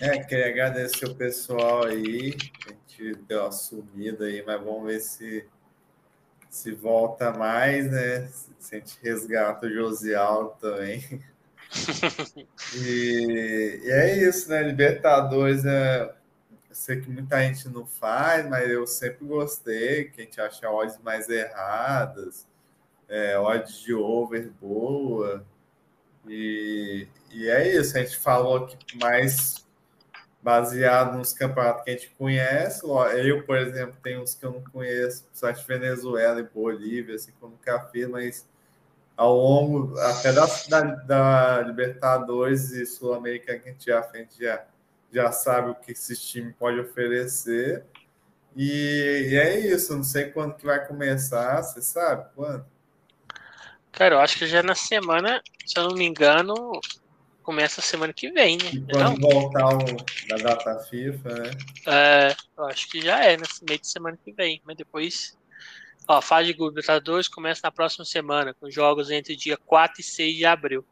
[0.00, 5.00] É, queria agradecer o pessoal aí, a gente deu uma sumida aí, mas vamos ver
[5.00, 5.48] se
[6.48, 8.28] se volta mais, né?
[8.58, 11.02] Se a gente resgata o Josial também.
[12.76, 14.62] e, e, é isso, né?
[14.62, 20.24] Libertadores, é, eu sei que muita gente não faz, mas eu sempre gostei, que a
[20.24, 22.46] gente acha odds mais erradas
[23.08, 25.44] é, odds de over boa.
[26.28, 29.66] E, e é isso, a gente falou aqui mais
[30.42, 32.82] baseado nos campeonatos que a gente conhece.
[33.24, 37.48] Eu, por exemplo, tenho uns que eu não conheço, de Venezuela e Bolívia, assim, eu
[37.48, 38.48] nunca fiz, mas
[39.16, 40.46] ao longo até da,
[41.04, 44.64] da, Libertadores e Sul-Americana que a gente já, a gente já,
[45.10, 47.84] já sabe o que esse time pode oferecer.
[48.54, 52.64] E, e é isso, não sei quando que vai começar, você sabe quando?
[53.96, 56.54] Cara, eu acho que já na semana, se eu não me engano,
[57.42, 58.70] começa a semana que vem, né?
[58.74, 59.30] E quando não?
[59.30, 59.78] voltar o,
[60.28, 61.50] da data FIFA, né?
[61.86, 64.60] É, eu acho que já é, nesse meio de semana que vem.
[64.66, 65.38] Mas depois.
[66.06, 70.04] Ó, a fase de Libertadores começa na próxima semana, com jogos entre dia 4 e
[70.04, 70.84] 6 de abril.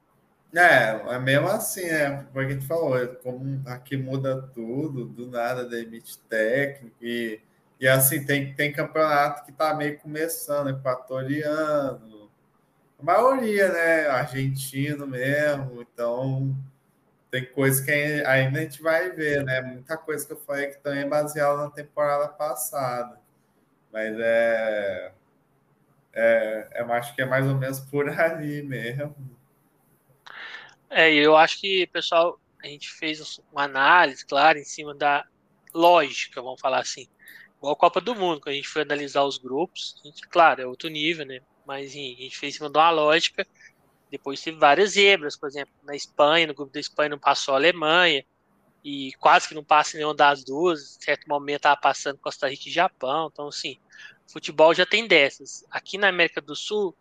[0.56, 5.26] É, é mesmo assim, é, como a gente falou, é como aqui muda tudo, do
[5.26, 7.40] nada demite técnico e,
[7.78, 12.23] e assim, tem, tem campeonato que tá meio começando, equatoriano,
[13.05, 16.56] maioria, né, argentino mesmo, então
[17.31, 20.78] tem coisa que ainda a gente vai ver, né, muita coisa que eu falei que
[20.78, 23.20] também é baseada na temporada passada,
[23.93, 25.12] mas é,
[26.12, 29.14] é, é, acho que é mais ou menos por ali mesmo.
[30.89, 35.26] É, eu acho que, pessoal, a gente fez uma análise, claro, em cima da
[35.74, 37.09] lógica, vamos falar assim.
[37.59, 40.66] Igual a Copa do Mundo, quando a gente foi analisar os grupos, gente, claro, é
[40.66, 41.40] outro nível, né?
[41.66, 43.47] Mas a gente fez em cima de uma lógica.
[44.11, 47.57] Depois teve várias zebras, por exemplo, na Espanha, no grupo da Espanha não passou a
[47.57, 48.24] Alemanha,
[48.85, 50.97] e quase que não passa nenhuma das duas.
[50.97, 53.31] Em certo momento estava passando Costa Rica e Japão.
[53.32, 53.78] Então, assim,
[54.27, 55.65] futebol já tem dessas.
[55.70, 56.95] Aqui na América do Sul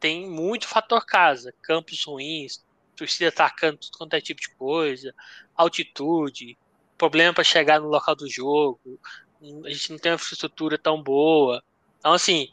[0.00, 2.64] tem muito fator casa, campos ruins,
[2.96, 5.14] torcida atacando tudo quanto é tipo de coisa,
[5.54, 6.56] altitude,
[6.96, 8.98] problema para chegar no local do jogo,
[9.64, 11.62] a gente não tem uma infraestrutura tão boa.
[11.98, 12.48] Então, assim,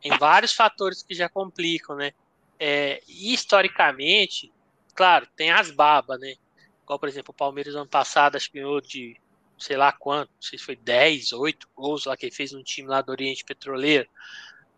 [0.00, 2.12] tem vários fatores que já complicam, né?
[2.58, 4.52] É, historicamente,
[4.94, 6.34] claro, tem as babas, né?
[6.82, 9.16] Igual, por exemplo, o Palmeiras ano passado acho que ganhou de
[9.60, 12.64] sei lá quanto, não sei se foi 10, 8 gols lá que ele fez no
[12.64, 14.08] time lá do Oriente Petroleiro.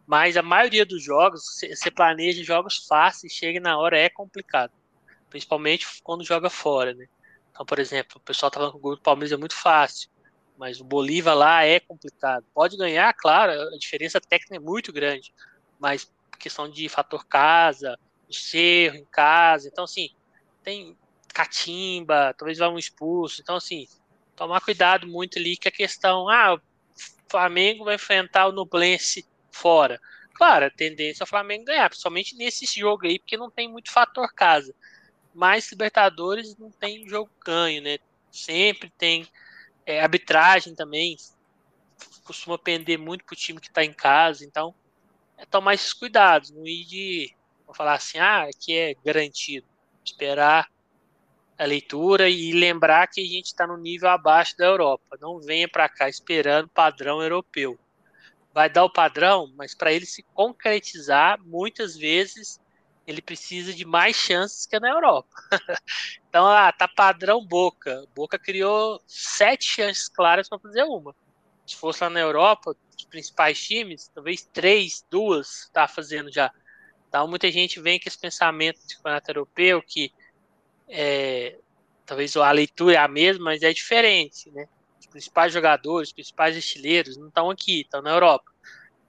[0.05, 4.73] Mas a maioria dos jogos, você planeja jogos fáceis, chega na hora, é complicado.
[5.31, 7.07] Principalmente quando joga fora, né?
[7.51, 10.11] Então, por exemplo, o pessoal tá falando que o gol do Palmeiras é muito fácil,
[10.57, 12.45] mas o Bolívar lá é complicado.
[12.55, 15.33] Pode ganhar, claro, a diferença técnica é muito grande,
[15.79, 17.99] mas questão de fator casa,
[18.29, 20.11] o cerro em casa, então assim,
[20.63, 20.97] tem
[21.33, 23.87] catimba, talvez vá um expulso, então assim,
[24.35, 26.61] tomar cuidado muito ali que a questão, ah, o
[27.31, 30.01] Flamengo vai enfrentar o Nublense fora.
[30.35, 33.93] Claro, a tendência é o Flamengo ganhar, principalmente nesse jogo aí, porque não tem muito
[33.93, 34.75] fator casa.
[35.35, 37.99] Mas Libertadores não tem jogo ganho, né?
[38.31, 39.27] Sempre tem
[39.87, 41.17] é, arbitragem também,
[42.25, 44.75] costuma pender muito pro time que está em casa, então
[45.37, 47.35] é tomar esses cuidados, não ir de
[47.67, 49.67] vou falar assim, ah, aqui é garantido.
[50.05, 50.69] Esperar
[51.59, 55.17] a leitura e lembrar que a gente está no nível abaixo da Europa.
[55.21, 57.79] Não venha para cá esperando padrão europeu
[58.53, 62.61] vai dar o padrão, mas para ele se concretizar, muitas vezes
[63.07, 65.35] ele precisa de mais chances que na Europa.
[66.29, 68.07] então, ah, tá padrão Boca.
[68.15, 71.15] Boca criou sete chances claras para fazer uma.
[71.67, 76.53] Se fosse lá na Europa, os principais times, talvez três, duas, tá fazendo já.
[77.09, 80.13] Então, muita gente vem com esse pensamento de campeonato europeu que
[80.89, 81.59] é,
[82.07, 84.69] talvez a leitura é a mesma, mas é diferente, né?
[85.13, 88.51] principais jogadores, os principais estileiros não estão aqui, estão na Europa.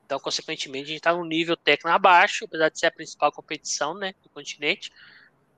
[0.06, 3.94] Então, consequentemente, a gente está num nível técnico abaixo, apesar de ser a principal competição
[3.94, 4.92] né, do continente.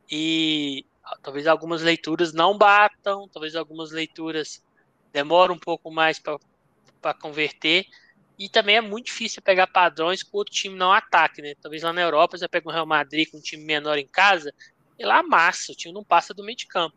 [0.09, 0.85] E
[1.21, 4.63] talvez algumas leituras não batam, talvez algumas leituras
[5.11, 7.85] demoram um pouco mais para converter.
[8.37, 11.53] E também é muito difícil pegar padrões que o outro time não ataque, né?
[11.61, 14.53] Talvez lá na Europa você pega um Real Madrid com um time menor em casa,
[14.99, 16.95] e lá amassa, o time não passa do meio de campo.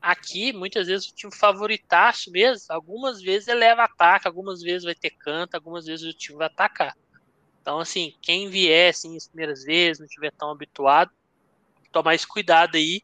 [0.00, 4.94] Aqui, muitas vezes, o time favoritaço mesmo, algumas vezes ele leva ataque, algumas vezes vai
[4.94, 6.96] ter canto, algumas vezes o time vai atacar.
[7.60, 11.10] Então, assim, quem vier assim, as primeiras vezes, não estiver tão habituado,
[11.90, 13.02] tomar esse cuidado aí,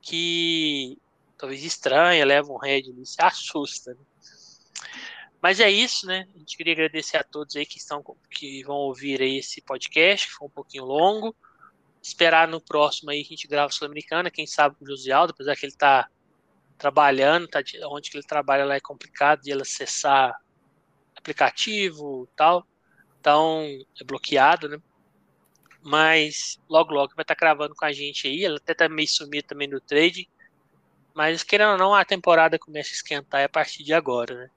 [0.00, 0.96] que
[1.36, 3.92] talvez estranha, leva um red ali, se assusta.
[3.92, 4.00] Né?
[5.42, 6.26] Mas é isso, né?
[6.34, 10.26] A gente queria agradecer a todos aí que estão que vão ouvir aí esse podcast,
[10.28, 11.36] que foi um pouquinho longo.
[12.04, 15.32] Esperar no próximo aí que a gente grava Sul-Americana, quem sabe com o José Aldo,
[15.32, 16.06] apesar que ele tá
[16.76, 20.38] trabalhando, tá, onde que ele trabalha lá é complicado de ele acessar
[21.16, 22.66] aplicativo tal.
[23.18, 23.62] Então,
[23.98, 24.78] é bloqueado, né?
[25.82, 28.44] Mas logo, logo vai estar tá gravando com a gente aí.
[28.44, 30.28] Ela até tá meio sumido também no trade.
[31.14, 34.50] Mas querendo ou não, a temporada começa a esquentar a partir de agora, né?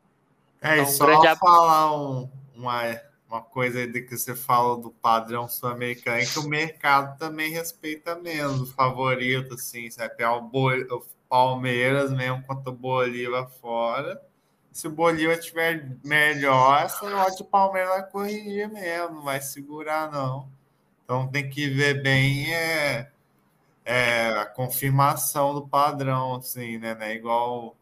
[0.61, 1.39] É, então, só grande...
[1.39, 2.99] falar um, uma,
[3.29, 8.15] uma coisa de que você fala do padrão sul-americano, é que o mercado também respeita
[8.15, 10.15] menos o favorito, assim, sabe?
[10.19, 14.21] É o, o Palmeiras mesmo contra o Bolívar fora.
[14.71, 20.09] Se o Bolívar tiver melhor, essa lote do Palmeiras vai corrigir mesmo, não vai segurar,
[20.11, 20.47] não.
[21.03, 23.11] Então tem que ver bem é,
[23.83, 26.95] é, a confirmação do padrão, assim, né?
[27.01, 27.75] É igual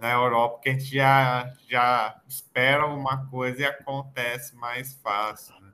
[0.00, 5.54] na Europa, que a gente já, já espera alguma coisa e acontece mais fácil.
[5.60, 5.72] Né?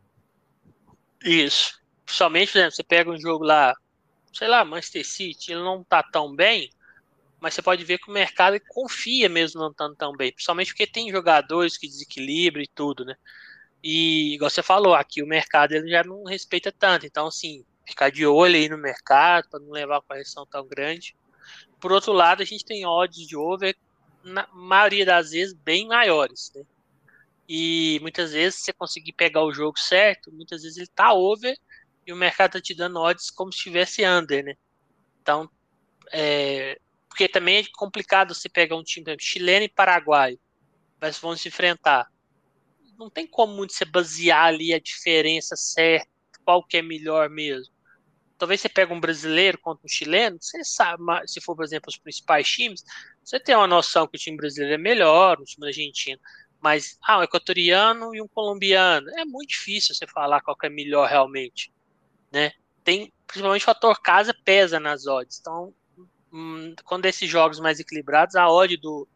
[1.24, 1.80] Isso.
[2.04, 3.74] Principalmente, por exemplo, você pega um jogo lá,
[4.32, 6.70] sei lá, Manchester City, ele não tá tão bem,
[7.40, 10.86] mas você pode ver que o mercado confia mesmo não estando tão bem, principalmente porque
[10.86, 13.14] tem jogadores que desequilibram e tudo, né?
[13.82, 18.10] E, igual você falou, aqui o mercado ele já não respeita tanto, então, assim, ficar
[18.10, 21.16] de olho aí no mercado para não levar uma correção tão grande.
[21.80, 23.76] Por outro lado, a gente tem odds de over,
[24.22, 26.62] na maioria das vezes, bem maiores, né?
[27.48, 31.56] E muitas vezes, se você conseguir pegar o jogo certo, muitas vezes ele tá over
[32.06, 34.54] e o mercado tá te dando odds como se estivesse under, né?
[35.22, 35.50] Então,
[36.12, 36.78] é,
[37.08, 40.38] porque também é complicado você pegar um time exemplo, chileno e paraguaio,
[41.00, 42.06] mas vão se enfrentar.
[42.98, 46.08] Não tem como muito você basear ali a diferença certa,
[46.44, 47.72] qual que é melhor mesmo.
[48.36, 51.98] Talvez você pegue um brasileiro contra um chileno, você sabe, se for, por exemplo, os
[51.98, 52.84] principais times,
[53.28, 56.20] você tem uma noção que o time brasileiro é melhor, o time argentino.
[56.60, 61.08] Mas, ah, um equatoriano e um colombiano, é muito difícil você falar qual é melhor
[61.08, 61.72] realmente
[62.30, 62.52] né?
[62.84, 65.38] Tem principalmente o fator casa pesa nas odds.
[65.40, 65.74] Então,
[66.32, 69.06] hum, quando esses jogos mais equilibrados, a odd do,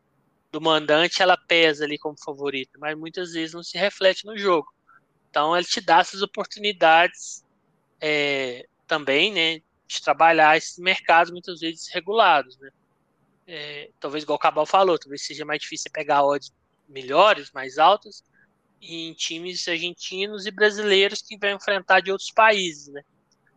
[0.50, 4.72] do mandante ela pesa ali como favorito, mas muitas vezes não se reflete no jogo.
[5.30, 7.44] Então, ele te dá essas oportunidades
[8.00, 12.70] é, também, né, de trabalhar esses mercados muitas vezes regulados, né?
[13.46, 16.52] É, talvez igual o Cabal falou, talvez seja mais difícil pegar odds
[16.88, 18.22] melhores, mais altas,
[18.80, 23.02] em times argentinos e brasileiros que vai enfrentar de outros países, né?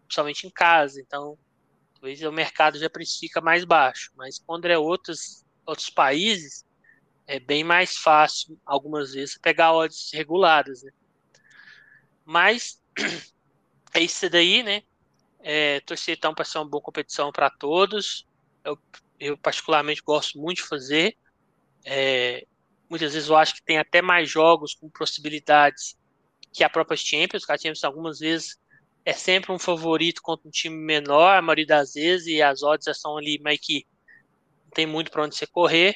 [0.04, 1.02] Principalmente em casa.
[1.02, 1.38] Então,
[1.96, 4.12] talvez o mercado já precifica mais baixo.
[4.16, 6.64] Mas quando é outros, outros países,
[7.28, 10.92] é bem mais fácil, algumas vezes, pegar odds reguladas, né?
[12.24, 12.82] Mas
[13.94, 14.84] é isso daí, né?
[15.40, 18.28] É, torcer então para ser uma boa competição para todos.
[18.64, 18.78] Eu,
[19.20, 21.16] eu, particularmente gosto muito de fazer.
[21.86, 22.46] É,
[22.90, 25.98] Muitas vezes eu acho que tem até mais jogos com possibilidades
[26.54, 27.50] que a própria Champions.
[27.50, 28.58] A Champions algumas vezes
[29.04, 32.86] é sempre um favorito contra um time menor, a maioria das vezes, e as odds
[32.86, 33.86] já são ali meio que
[34.66, 35.96] não tem muito para onde você correr.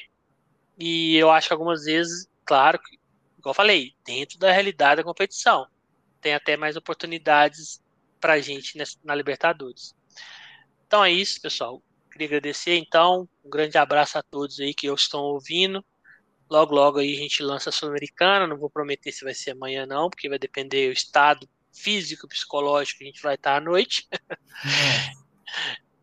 [0.78, 2.78] E eu acho que algumas vezes, claro,
[3.38, 5.66] igual eu falei, dentro da realidade da competição,
[6.20, 7.80] tem até mais oportunidades
[8.20, 9.94] para a gente na Libertadores.
[10.86, 11.82] Então é isso, pessoal.
[12.20, 15.82] Queria agradecer, então, um grande abraço a todos aí que estão ouvindo.
[16.50, 18.46] Logo, logo aí a gente lança a Sul-Americana.
[18.46, 22.98] Não vou prometer se vai ser amanhã, não, porque vai depender do estado físico, psicológico
[22.98, 24.06] que a gente vai estar à noite.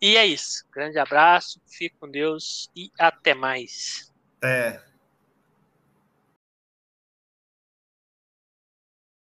[0.01, 0.65] e é isso.
[0.73, 4.11] Grande abraço, fique com Deus e até mais.
[4.43, 4.81] É.